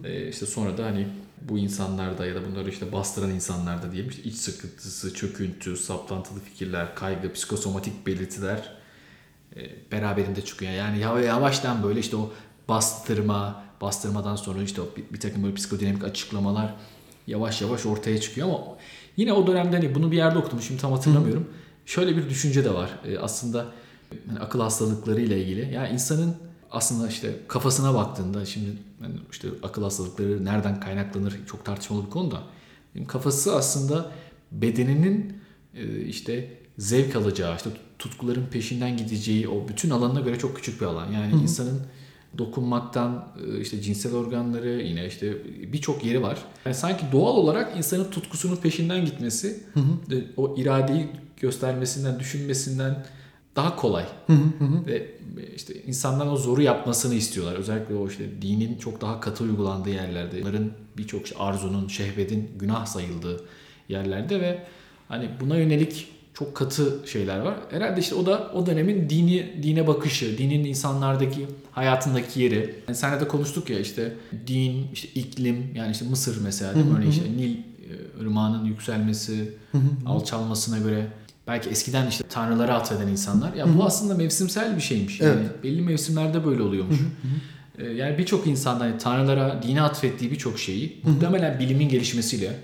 E, 0.04 0.28
işte 0.28 0.46
sonra 0.46 0.78
da 0.78 0.86
hani 0.86 1.06
bu 1.42 1.58
insanlarda 1.58 2.26
ya 2.26 2.34
da 2.34 2.38
bunları 2.50 2.68
işte 2.68 2.92
bastıran 2.92 3.30
insanlarda 3.30 3.92
diyelim 3.92 4.10
işte 4.10 4.22
iç 4.22 4.34
sıkıntısı, 4.34 5.14
çöküntü, 5.14 5.76
saplantılı 5.76 6.40
fikirler, 6.40 6.94
kaygı, 6.94 7.32
psikosomatik 7.32 8.06
belirtiler 8.06 8.72
e, 9.56 9.60
beraberinde 9.92 10.42
çıkıyor. 10.42 10.72
Yani 10.72 10.98
yav- 10.98 11.26
yavaştan 11.26 11.82
böyle 11.82 12.00
işte 12.00 12.16
o 12.16 12.32
bastırma, 12.68 13.64
bastırmadan 13.80 14.36
sonra 14.36 14.62
işte 14.62 14.82
bir, 14.96 15.14
bir 15.14 15.20
takım 15.20 15.42
böyle 15.42 15.54
psikodinamik 15.54 16.04
açıklamalar 16.04 16.74
yavaş 17.26 17.62
yavaş 17.62 17.86
ortaya 17.86 18.20
çıkıyor 18.20 18.48
ama 18.48 18.60
yine 19.16 19.32
o 19.32 19.46
dönemde 19.46 19.76
hani 19.76 19.94
bunu 19.94 20.10
bir 20.12 20.16
yerde 20.16 20.38
okudum 20.38 20.60
şimdi 20.62 20.80
tam 20.80 20.92
hatırlamıyorum. 20.92 21.48
Şöyle 21.86 22.16
bir 22.16 22.28
düşünce 22.30 22.64
de 22.64 22.74
var. 22.74 22.90
E, 23.06 23.18
aslında 23.18 23.66
hani 24.28 24.38
akıl 24.38 24.60
hastalıkları 24.60 25.20
ile 25.20 25.42
ilgili. 25.42 25.74
Yani 25.74 25.88
insanın 25.88 26.34
aslında 26.70 27.08
işte 27.08 27.36
kafasına 27.48 27.94
baktığında 27.94 28.44
şimdi 28.44 28.70
yani 29.02 29.14
işte 29.32 29.48
akıl 29.62 29.82
hastalıkları 29.82 30.44
nereden 30.44 30.80
kaynaklanır 30.80 31.36
çok 31.46 31.64
tartışmalı 31.64 32.06
bir 32.06 32.10
konu 32.10 32.30
da. 32.30 32.42
Yani 32.94 33.06
kafası 33.06 33.56
aslında 33.56 34.10
bedeninin 34.52 35.36
e, 35.74 36.00
işte 36.00 36.58
zevk 36.78 37.16
alacağı, 37.16 37.56
işte 37.56 37.70
tutkuların 37.98 38.46
peşinden 38.46 38.96
gideceği 38.96 39.48
o 39.48 39.68
bütün 39.68 39.90
alanına 39.90 40.20
göre 40.20 40.38
çok 40.38 40.56
küçük 40.56 40.80
bir 40.80 40.86
alan. 40.86 41.12
Yani 41.12 41.42
insanın 41.42 41.80
dokunmaktan 42.38 43.28
e, 43.46 43.60
işte 43.60 43.82
cinsel 43.82 44.14
organları 44.14 44.68
yine 44.68 45.06
işte 45.06 45.36
birçok 45.72 46.04
yeri 46.04 46.22
var. 46.22 46.38
Yani 46.64 46.74
sanki 46.74 47.06
doğal 47.12 47.36
olarak 47.36 47.76
insanın 47.76 48.10
tutkusunun 48.10 48.56
peşinden 48.56 49.04
gitmesi 49.04 49.60
e, 50.10 50.14
o 50.36 50.56
iradeyi 50.56 51.08
göstermesinden, 51.40 52.20
düşünmesinden 52.20 53.06
daha 53.56 53.76
kolay. 53.76 54.04
Ve 54.86 55.06
işte 55.56 55.74
insanlar 55.86 56.26
o 56.26 56.36
zoru 56.36 56.62
yapmasını 56.62 57.14
istiyorlar. 57.14 57.54
Özellikle 57.54 57.94
o 57.94 58.08
işte 58.08 58.42
dinin 58.42 58.78
çok 58.78 59.00
daha 59.00 59.20
katı 59.20 59.44
uygulandığı 59.44 59.90
yerlerde. 59.90 60.42
Bunların 60.42 60.70
birçok 60.98 61.22
arzunun, 61.38 61.88
şehvetin 61.88 62.50
günah 62.58 62.86
sayıldığı 62.86 63.44
yerlerde 63.88 64.40
ve 64.40 64.62
hani 65.08 65.28
buna 65.40 65.56
yönelik 65.56 66.08
çok 66.34 66.54
katı 66.54 67.00
şeyler 67.06 67.38
var. 67.40 67.54
Herhalde 67.70 68.00
işte 68.00 68.14
o 68.14 68.26
da 68.26 68.50
o 68.54 68.66
dönemin 68.66 69.10
dini 69.10 69.62
dine 69.62 69.86
bakışı, 69.86 70.38
dinin 70.38 70.64
insanlardaki 70.64 71.46
hayatındaki 71.72 72.40
yeri. 72.40 72.74
Yani 72.88 72.96
senle 72.96 73.20
de 73.20 73.28
konuştuk 73.28 73.70
ya 73.70 73.78
işte 73.78 74.14
din, 74.46 74.86
işte 74.92 75.08
iklim 75.14 75.74
yani 75.74 75.92
işte 75.92 76.04
Mısır 76.04 76.42
mesela 76.44 76.74
değil 76.74 76.86
mi? 76.86 76.92
Örneğin 76.96 77.10
işte 77.10 77.24
Nil 77.36 77.56
e, 77.56 77.60
ırmağının 78.20 78.64
yükselmesi, 78.64 79.55
alçalmasına 80.07 80.79
göre 80.79 81.07
belki 81.46 81.70
eskiden 81.70 82.07
işte 82.07 82.24
tanrılara 82.29 82.74
atfeden 82.74 83.09
insanlar. 83.09 83.55
Ya 83.55 83.66
bu 83.79 83.85
aslında 83.85 84.14
mevsimsel 84.14 84.76
bir 84.76 84.81
şeymiş. 84.83 85.20
Yani 85.20 85.40
Evet. 85.40 85.64
belli 85.64 85.83
mevsimlerde 85.83 86.46
böyle 86.46 86.62
oluyormuş. 86.62 86.96
Ee, 87.79 87.85
Yani 87.85 88.18
birçok 88.18 88.46
insan 88.46 88.81
hani 88.81 88.98
tanrılara, 88.98 89.62
dine 89.62 89.83
atfettiği 89.83 90.31
birçok 90.31 90.59
şeyi 90.59 91.00
muhtemelen 91.05 91.59
bilimin 91.59 91.88
gelişmesiyle 91.88 92.57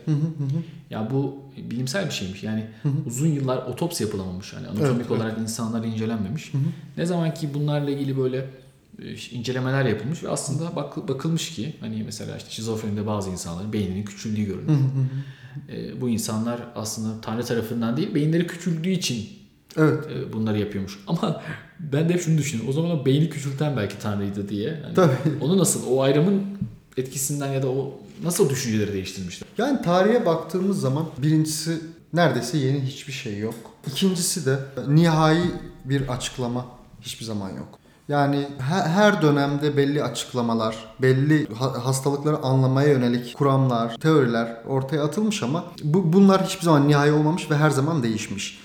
ya 0.90 1.08
bu 1.10 1.36
bilimsel 1.70 2.06
bir 2.06 2.10
şeymiş. 2.10 2.42
Yani 2.42 2.66
uzun 3.06 3.26
yıllar 3.28 3.56
otopsi 3.56 4.04
yapılamamış. 4.04 4.52
Hani 4.54 4.66
anatomik 4.68 4.96
Evet, 4.96 5.10
olarak 5.10 5.38
insanlar 5.38 5.84
incelenmemiş. 5.84 6.52
Ne 6.96 7.06
zaman 7.06 7.34
ki 7.34 7.48
bunlarla 7.54 7.90
ilgili 7.90 8.18
böyle 8.18 8.36
e, 8.38 8.44
incelemeler 9.30 9.84
yapılmış 9.84 10.24
ve 10.24 10.28
aslında 10.28 10.76
bak, 10.76 11.08
bakılmış 11.08 11.54
ki 11.54 11.76
hani 11.80 12.02
mesela 12.02 12.36
işte 12.36 12.50
şizofrenide 12.50 13.06
bazı 13.06 13.30
insanların 13.30 13.72
beyninin 13.72 14.04
küçüldüğü 14.04 14.44
görülmüş. 14.44 14.78
E, 15.68 16.00
bu 16.00 16.08
insanlar 16.08 16.60
aslında 16.74 17.20
Tanrı 17.20 17.44
tarafından 17.44 17.96
değil 17.96 18.14
beyinleri 18.14 18.46
küçüldüğü 18.46 18.90
için 18.90 19.28
Evet. 19.76 20.04
e, 20.10 20.32
bunları 20.32 20.58
yapıyormuş. 20.58 20.98
Ama 21.06 21.42
ben 21.80 22.08
de 22.08 22.14
hep 22.14 22.22
şunu 22.22 22.38
düşünüyorum. 22.38 22.70
O 22.70 22.72
zaman 22.72 22.90
o 22.90 23.06
beyni 23.06 23.30
küçülten 23.30 23.76
belki 23.76 23.98
Tanrı'ydı 23.98 24.48
diye. 24.48 24.80
Hani 24.84 24.94
Tabii. 24.94 25.12
Onu 25.40 25.58
nasıl 25.58 25.86
o 25.90 26.02
ayrımın 26.02 26.42
etkisinden 26.96 27.52
ya 27.52 27.62
da 27.62 27.68
o 27.68 28.00
nasıl 28.24 28.50
düşünceleri 28.50 28.92
değiştirmişler? 28.92 29.48
Yani 29.58 29.82
tarihe 29.82 30.26
baktığımız 30.26 30.80
zaman 30.80 31.06
birincisi 31.22 31.80
neredeyse 32.12 32.58
yeni 32.58 32.80
hiçbir 32.80 33.12
şey 33.12 33.38
yok. 33.38 33.54
İkincisi 33.86 34.46
de 34.46 34.58
nihai 34.88 35.42
bir 35.84 36.08
açıklama 36.08 36.66
hiçbir 37.00 37.24
zaman 37.24 37.50
yok. 37.50 37.78
Yani 38.08 38.48
her, 38.58 39.22
dönemde 39.22 39.76
belli 39.76 40.02
açıklamalar, 40.02 40.76
belli 41.02 41.54
ha- 41.54 41.84
hastalıkları 41.86 42.36
anlamaya 42.36 42.88
yönelik 42.88 43.34
kuramlar, 43.36 43.96
teoriler 43.96 44.56
ortaya 44.68 45.04
atılmış 45.04 45.42
ama 45.42 45.64
bu, 45.84 46.12
bunlar 46.12 46.44
hiçbir 46.44 46.64
zaman 46.64 46.88
nihai 46.88 47.12
olmamış 47.12 47.50
ve 47.50 47.56
her 47.56 47.70
zaman 47.70 48.02
değişmiş. 48.02 48.60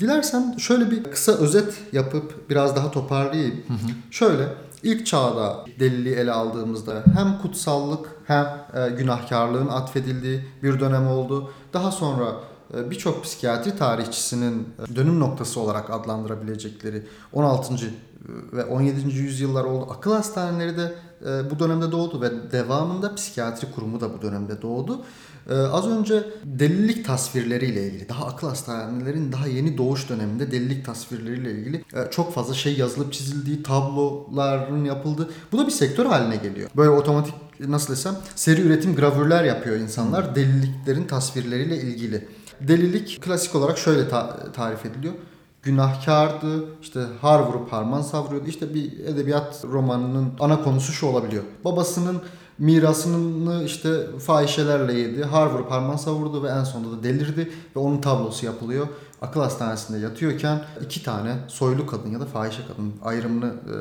Dilersen 0.00 0.56
şöyle 0.58 0.90
bir 0.90 1.04
kısa 1.04 1.32
özet 1.32 1.82
yapıp 1.92 2.50
biraz 2.50 2.76
daha 2.76 2.90
toparlayayım. 2.90 3.54
Şöyle 4.10 4.48
ilk 4.82 5.06
çağda 5.06 5.64
deliliği 5.80 6.14
ele 6.14 6.32
aldığımızda 6.32 7.02
hem 7.14 7.38
kutsallık 7.42 8.08
hem 8.26 8.46
e, 8.74 8.90
günahkarlığın 8.90 9.68
atfedildiği 9.68 10.40
bir 10.62 10.80
dönem 10.80 11.06
oldu. 11.06 11.50
Daha 11.72 11.90
sonra 11.90 12.26
e, 12.74 12.90
birçok 12.90 13.24
psikiyatri 13.24 13.76
tarihçisinin 13.76 14.68
e, 14.92 14.96
dönüm 14.96 15.20
noktası 15.20 15.60
olarak 15.60 15.90
adlandırabilecekleri 15.90 17.06
16. 17.32 17.74
ve 18.52 18.64
17. 18.64 19.14
yüzyıllar 19.14 19.64
oldu. 19.64 19.90
Akıl 19.90 20.12
hastaneleri 20.12 20.76
de 20.76 20.94
e, 21.26 21.50
bu 21.50 21.58
dönemde 21.58 21.92
doğdu 21.92 22.20
ve 22.20 22.52
devamında 22.52 23.14
psikiyatri 23.14 23.70
kurumu 23.74 24.00
da 24.00 24.12
bu 24.12 24.22
dönemde 24.22 24.62
doğdu. 24.62 25.04
Ee, 25.50 25.54
az 25.54 25.86
önce 25.88 26.24
delilik 26.44 27.06
tasvirleriyle 27.06 27.86
ilgili, 27.86 28.08
daha 28.08 28.26
akıl 28.26 28.48
hastanelerin 28.48 29.32
daha 29.32 29.46
yeni 29.46 29.78
doğuş 29.78 30.08
döneminde 30.08 30.50
delilik 30.50 30.84
tasvirleriyle 30.84 31.52
ilgili 31.52 31.76
e, 31.76 32.10
çok 32.10 32.34
fazla 32.34 32.54
şey 32.54 32.76
yazılıp 32.78 33.12
çizildiği, 33.12 33.62
tabloların 33.62 34.84
yapıldığı. 34.84 35.30
Bu 35.52 35.58
da 35.58 35.66
bir 35.66 35.72
sektör 35.72 36.06
haline 36.06 36.36
geliyor. 36.36 36.70
Böyle 36.76 36.90
otomatik 36.90 37.34
nasıl 37.60 37.92
desem 37.92 38.16
seri 38.34 38.60
üretim 38.60 38.96
gravürler 38.96 39.44
yapıyor 39.44 39.76
insanlar 39.76 40.34
deliliklerin 40.36 41.04
tasvirleriyle 41.04 41.76
ilgili. 41.76 42.28
Delilik 42.60 43.22
klasik 43.22 43.54
olarak 43.54 43.78
şöyle 43.78 44.08
ta- 44.08 44.52
tarif 44.52 44.86
ediliyor. 44.86 45.14
Günahkardı, 45.62 46.64
işte 46.82 47.00
har 47.20 47.40
vurup 47.40 47.72
harman 47.72 48.02
savuruyordu. 48.02 48.48
İşte 48.48 48.74
bir 48.74 48.98
edebiyat 48.98 49.64
romanının 49.64 50.32
ana 50.40 50.62
konusu 50.62 50.92
şu 50.92 51.06
olabiliyor. 51.06 51.42
Babasının 51.64 52.22
mirasını 52.58 53.64
işte 53.64 54.18
fahişelerle 54.18 54.92
yedi. 54.92 55.24
Har 55.24 55.46
vurup 55.46 55.70
harman 55.70 55.96
savurdu 55.96 56.42
ve 56.42 56.48
en 56.48 56.64
sonunda 56.64 56.98
da 56.98 57.02
delirdi 57.02 57.52
ve 57.76 57.80
onun 57.80 58.00
tablosu 58.00 58.46
yapılıyor. 58.46 58.86
Akıl 59.22 59.40
hastanesinde 59.40 59.98
yatıyorken 59.98 60.64
iki 60.84 61.02
tane 61.02 61.36
soylu 61.48 61.86
kadın 61.86 62.10
ya 62.10 62.20
da 62.20 62.26
fahişe 62.26 62.62
kadın 62.68 62.94
ayrımını 63.04 63.46
e, 63.46 63.76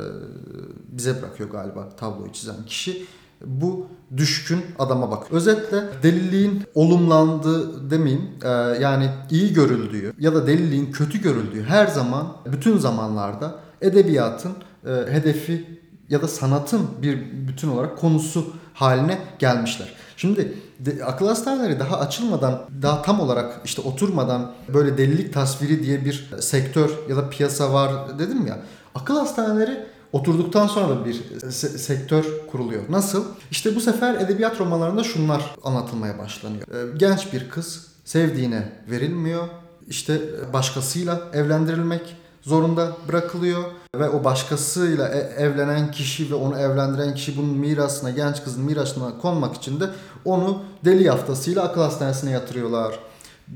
bize 0.97 1.21
bırakıyor 1.21 1.49
galiba 1.49 1.89
tabloyu 1.89 2.33
çizen 2.33 2.65
kişi. 2.65 3.05
Bu 3.45 3.87
düşkün 4.17 4.65
adama 4.79 5.11
bak. 5.11 5.31
Özetle 5.31 5.83
deliliğin 6.03 6.63
olumlandığı 6.75 7.89
demeyeyim 7.91 8.29
e, 8.43 8.49
yani 8.81 9.09
iyi 9.31 9.53
görüldüğü 9.53 10.13
ya 10.19 10.35
da 10.35 10.47
deliliğin 10.47 10.91
kötü 10.91 11.21
görüldüğü 11.21 11.63
her 11.63 11.87
zaman 11.87 12.27
bütün 12.45 12.77
zamanlarda 12.77 13.55
edebiyatın 13.81 14.51
e, 14.85 15.13
hedefi 15.13 15.79
ya 16.09 16.21
da 16.21 16.27
sanatın 16.27 16.81
bir 17.01 17.17
bütün 17.47 17.67
olarak 17.67 17.97
konusu 17.97 18.53
haline 18.73 19.17
gelmişler. 19.39 19.93
Şimdi 20.17 20.53
de, 20.79 21.05
akıl 21.05 21.27
hastaneleri 21.27 21.79
daha 21.79 21.99
açılmadan, 21.99 22.61
daha 22.81 23.01
tam 23.01 23.19
olarak 23.19 23.61
işte 23.65 23.81
oturmadan 23.81 24.51
böyle 24.73 24.97
delilik 24.97 25.33
tasviri 25.33 25.83
diye 25.83 26.05
bir 26.05 26.29
sektör 26.39 26.89
ya 27.09 27.17
da 27.17 27.29
piyasa 27.29 27.73
var 27.73 28.19
dedim 28.19 28.47
ya. 28.47 28.59
Akıl 28.95 29.17
hastaneleri 29.17 29.87
oturduktan 30.11 30.67
sonra 30.67 30.89
da 30.89 31.05
bir 31.05 31.13
se- 31.41 31.77
sektör 31.77 32.25
kuruluyor. 32.51 32.81
Nasıl? 32.89 33.25
İşte 33.51 33.75
bu 33.75 33.81
sefer 33.81 34.15
edebiyat 34.15 34.59
romanlarında 34.59 35.03
şunlar 35.03 35.55
anlatılmaya 35.63 36.17
başlanıyor. 36.17 36.67
Ee, 36.67 36.97
genç 36.97 37.33
bir 37.33 37.49
kız 37.49 37.87
sevdiğine 38.05 38.69
verilmiyor. 38.89 39.47
İşte 39.87 40.21
başkasıyla 40.53 41.21
evlendirilmek 41.33 42.15
zorunda 42.41 42.91
bırakılıyor 43.07 43.63
ve 43.95 44.09
o 44.09 44.23
başkasıyla 44.23 45.07
e- 45.07 45.43
evlenen 45.43 45.91
kişi 45.91 46.31
ve 46.31 46.35
onu 46.35 46.59
evlendiren 46.59 47.15
kişi 47.15 47.37
bunun 47.37 47.49
mirasına, 47.49 48.09
genç 48.09 48.43
kızın 48.43 48.63
mirasına 48.63 49.17
konmak 49.17 49.55
için 49.55 49.79
de 49.79 49.89
onu 50.25 50.63
deli 50.85 51.03
yaftasıyla 51.03 51.63
akıl 51.63 51.81
hastanesine 51.81 52.31
yatırıyorlar. 52.31 52.99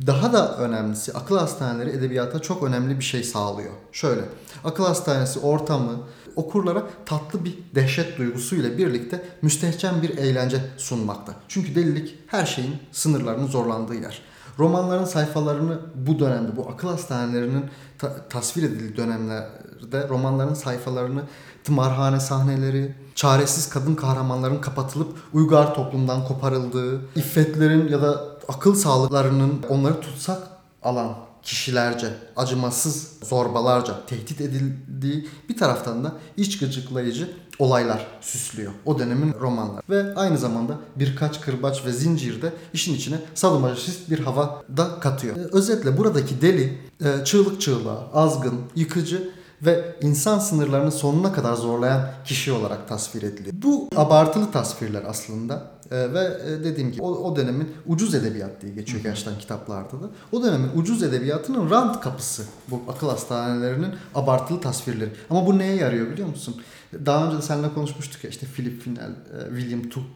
Daha 0.07 0.33
da 0.33 0.57
önemlisi 0.57 1.13
akıl 1.13 1.37
hastaneleri 1.37 1.89
edebiyata 1.89 2.39
çok 2.39 2.63
önemli 2.63 2.99
bir 2.99 3.03
şey 3.03 3.23
sağlıyor. 3.23 3.71
Şöyle, 3.91 4.21
akıl 4.63 4.85
hastanesi 4.85 5.39
ortamı 5.39 5.91
okurlara 6.35 6.83
tatlı 7.05 7.45
bir 7.45 7.57
dehşet 7.75 8.17
duygusuyla 8.17 8.77
birlikte 8.77 9.25
müstehcen 9.41 10.01
bir 10.01 10.17
eğlence 10.17 10.57
sunmakta. 10.77 11.33
Çünkü 11.47 11.75
delilik 11.75 12.15
her 12.27 12.45
şeyin 12.45 12.75
sınırlarının 12.91 13.47
zorlandığı 13.47 13.95
yer. 13.95 14.21
Romanların 14.59 15.05
sayfalarını 15.05 15.79
bu 15.95 16.19
dönemde, 16.19 16.57
bu 16.57 16.69
akıl 16.69 16.87
hastanelerinin 16.87 17.65
ta- 17.97 18.27
tasvir 18.29 18.63
edildiği 18.63 18.97
dönemlerde 18.97 20.09
romanların 20.09 20.53
sayfalarını 20.53 21.21
tımarhane 21.63 22.19
sahneleri, 22.19 22.95
çaresiz 23.15 23.69
kadın 23.69 23.95
kahramanların 23.95 24.61
kapatılıp 24.61 25.17
uygar 25.33 25.75
toplumdan 25.75 26.27
koparıldığı, 26.27 27.01
iffetlerin 27.15 27.87
ya 27.87 28.01
da 28.01 28.25
akıl 28.47 28.75
sağlıklarının 28.75 29.63
onları 29.69 30.01
tutsak 30.01 30.39
alan 30.83 31.15
kişilerce, 31.43 32.07
acımasız 32.35 33.11
zorbalarca 33.23 34.05
tehdit 34.05 34.41
edildiği 34.41 35.27
bir 35.49 35.57
taraftan 35.57 36.03
da 36.03 36.13
iç 36.37 36.59
gıcıklayıcı 36.59 37.31
olaylar 37.59 38.07
süslüyor 38.21 38.71
o 38.85 38.99
dönemin 38.99 39.33
romanları. 39.33 39.83
Ve 39.89 40.15
aynı 40.15 40.37
zamanda 40.37 40.77
birkaç 40.95 41.41
kırbaç 41.41 41.85
ve 41.85 41.91
zincir 41.91 42.41
de 42.41 42.53
işin 42.73 42.95
içine 42.95 43.19
sadomasochist 43.35 44.09
bir 44.09 44.19
hava 44.19 44.63
da 44.77 44.99
katıyor. 44.99 45.35
Ee, 45.35 45.47
Özetle 45.51 45.97
buradaki 45.97 46.41
deli 46.41 46.77
e, 47.01 47.25
çığlık 47.25 47.61
çığlığa, 47.61 48.07
azgın, 48.13 48.61
yıkıcı 48.75 49.31
ve 49.61 49.95
insan 50.01 50.39
sınırlarını 50.39 50.91
sonuna 50.91 51.33
kadar 51.33 51.53
zorlayan 51.53 52.09
kişi 52.25 52.51
olarak 52.51 52.87
tasvir 52.87 53.21
ediliyor. 53.21 53.55
Bu 53.57 53.89
abartılı 53.95 54.51
tasvirler 54.51 55.03
aslında 55.07 55.71
Ee, 55.91 56.13
ve 56.13 56.37
e, 56.47 56.63
dediğim 56.63 56.91
gibi 56.91 57.01
o, 57.01 57.07
o 57.09 57.35
dönemin 57.35 57.69
ucuz 57.85 58.15
edebiyat 58.15 58.61
diye 58.61 58.73
geçiyor 58.73 59.03
gerçekten 59.03 59.39
kitaplarda 59.39 60.01
da. 60.01 60.09
O 60.31 60.43
dönemin 60.43 60.69
ucuz 60.75 61.03
edebiyatının 61.03 61.69
rant 61.69 61.99
kapısı 62.01 62.43
bu 62.67 62.81
akıl 62.87 63.09
hastanelerinin 63.09 63.89
abartılı 64.15 64.61
tasvirleri. 64.61 65.09
Ama 65.29 65.45
bu 65.47 65.57
neye 65.57 65.75
yarıyor 65.75 66.11
biliyor 66.11 66.27
musun? 66.27 66.61
Daha 67.05 67.25
önce 67.25 67.37
de 67.37 67.41
seninle 67.41 67.73
konuşmuştuk 67.73 68.23
ya 68.23 68.29
işte 68.29 68.47
Philip 68.55 68.81
Finel, 68.81 69.09
e, 69.09 69.59
William 69.59 69.89
Tuck 69.89 70.07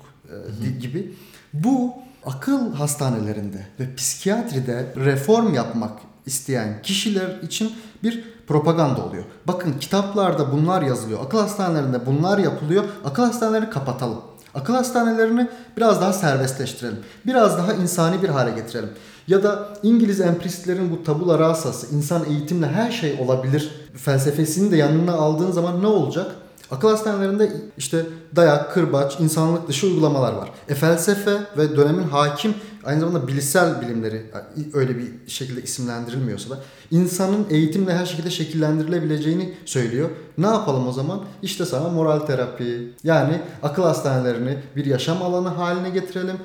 e, 0.65 0.69
gibi. 0.79 1.13
Bu 1.53 1.93
akıl 2.25 2.73
hastanelerinde 2.73 3.67
ve 3.79 3.95
psikiyatride 3.95 4.93
reform 4.95 5.53
yapmak 5.53 5.99
isteyen 6.25 6.81
kişiler 6.81 7.39
için 7.41 7.73
bir 8.03 8.34
propaganda 8.47 9.05
oluyor. 9.05 9.23
Bakın 9.47 9.73
kitaplarda 9.79 10.51
bunlar 10.51 10.81
yazılıyor. 10.81 11.19
Akıl 11.25 11.37
hastanelerinde 11.37 12.05
bunlar 12.05 12.37
yapılıyor. 12.37 12.83
Akıl 13.05 13.23
hastanelerini 13.23 13.69
kapatalım. 13.69 14.21
Akıl 14.55 14.73
hastanelerini 14.73 15.47
biraz 15.77 16.01
daha 16.01 16.13
serbestleştirelim. 16.13 16.99
Biraz 17.25 17.57
daha 17.57 17.73
insani 17.73 18.21
bir 18.21 18.29
hale 18.29 18.51
getirelim. 18.51 18.89
Ya 19.27 19.43
da 19.43 19.69
İngiliz 19.83 20.21
empiristlerin 20.21 20.91
bu 20.91 21.03
tabula 21.03 21.39
rasası, 21.39 21.95
insan 21.95 22.25
eğitimle 22.29 22.67
her 22.67 22.91
şey 22.91 23.19
olabilir 23.21 23.71
felsefesini 23.97 24.71
de 24.71 24.77
yanına 24.77 25.13
aldığın 25.13 25.51
zaman 25.51 25.83
ne 25.83 25.87
olacak? 25.87 26.31
Akıl 26.71 26.89
hastanelerinde 26.89 27.51
işte 27.77 28.05
dayak, 28.35 28.73
kırbaç, 28.73 29.19
insanlık 29.19 29.67
dışı 29.67 29.87
uygulamalar 29.87 30.33
var. 30.33 30.49
E 30.69 30.75
felsefe 30.75 31.37
ve 31.57 31.75
dönemin 31.77 32.03
hakim 32.03 32.53
aynı 32.85 32.99
zamanda 32.99 33.27
bilişsel 33.27 33.81
bilimleri 33.81 34.25
öyle 34.73 34.97
bir 34.97 35.11
şekilde 35.27 35.61
isimlendirilmiyorsa 35.61 36.49
da 36.49 36.59
insanın 36.91 37.45
eğitimle 37.49 37.93
her 37.93 38.05
şekilde 38.05 38.29
şekillendirilebileceğini 38.29 39.53
söylüyor. 39.65 40.09
Ne 40.37 40.47
yapalım 40.47 40.87
o 40.87 40.91
zaman? 40.91 41.23
İşte 41.41 41.65
sana 41.65 41.89
moral 41.89 42.19
terapi 42.19 42.93
yani 43.03 43.41
akıl 43.63 43.83
hastanelerini 43.83 44.57
bir 44.75 44.85
yaşam 44.85 45.21
alanı 45.21 45.47
haline 45.47 45.89
getirelim. 45.89 46.37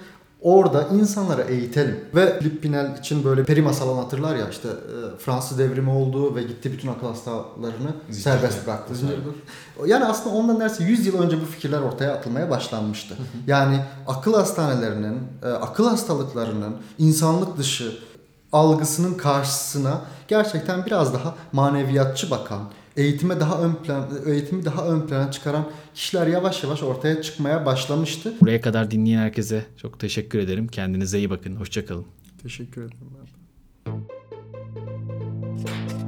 Orada 0.42 0.88
insanlara 0.88 1.42
eğitelim. 1.42 2.00
Ve 2.14 2.38
Philip 2.38 2.62
Pinel 2.62 2.98
için 2.98 3.24
böyle 3.24 3.44
peri 3.44 3.62
masal 3.62 3.88
anlatırlar 3.88 4.36
ya 4.36 4.48
işte 4.48 4.68
e, 4.68 5.18
Fransız 5.18 5.58
devrimi 5.58 5.90
oldu 5.90 6.34
ve 6.36 6.42
gitti 6.42 6.72
bütün 6.72 6.88
akıl 6.88 7.06
hastalarını 7.06 7.94
Zincirde. 8.10 8.22
serbest 8.22 8.66
bıraktı. 8.66 8.94
Yani 9.86 10.04
aslında 10.04 10.36
ondan 10.36 10.58
neredeyse 10.58 10.84
100 10.84 11.06
yıl 11.06 11.22
önce 11.22 11.40
bu 11.40 11.44
fikirler 11.44 11.80
ortaya 11.80 12.12
atılmaya 12.12 12.50
başlanmıştı. 12.50 13.14
Yani 13.46 13.80
akıl 14.06 14.34
hastanelerinin, 14.34 15.18
e, 15.42 15.48
akıl 15.48 15.88
hastalıklarının 15.88 16.76
insanlık 16.98 17.58
dışı 17.58 17.98
algısının 18.52 19.14
karşısına 19.14 20.00
gerçekten 20.28 20.86
biraz 20.86 21.14
daha 21.14 21.34
maneviyatçı 21.52 22.30
bakan, 22.30 22.60
eğitime 22.96 23.40
daha 23.40 23.62
ön 23.62 23.74
plan 23.74 24.08
eğitimi 24.26 24.64
daha 24.64 24.88
ön 24.88 25.06
plana 25.06 25.30
çıkaran 25.30 25.70
kişiler 25.94 26.26
yavaş 26.26 26.64
yavaş 26.64 26.82
ortaya 26.82 27.22
çıkmaya 27.22 27.66
başlamıştı. 27.66 28.34
Buraya 28.40 28.60
kadar 28.60 28.90
dinleyen 28.90 29.18
herkese 29.18 29.64
çok 29.76 30.00
teşekkür 30.00 30.38
ederim. 30.38 30.68
Kendinize 30.68 31.18
iyi 31.18 31.30
bakın. 31.30 31.56
Hoşçakalın. 31.56 32.06
Teşekkür 32.42 32.82
ederim 32.82 32.98
ben. 33.20 33.30
Thank 35.64 35.90
you 35.90 35.99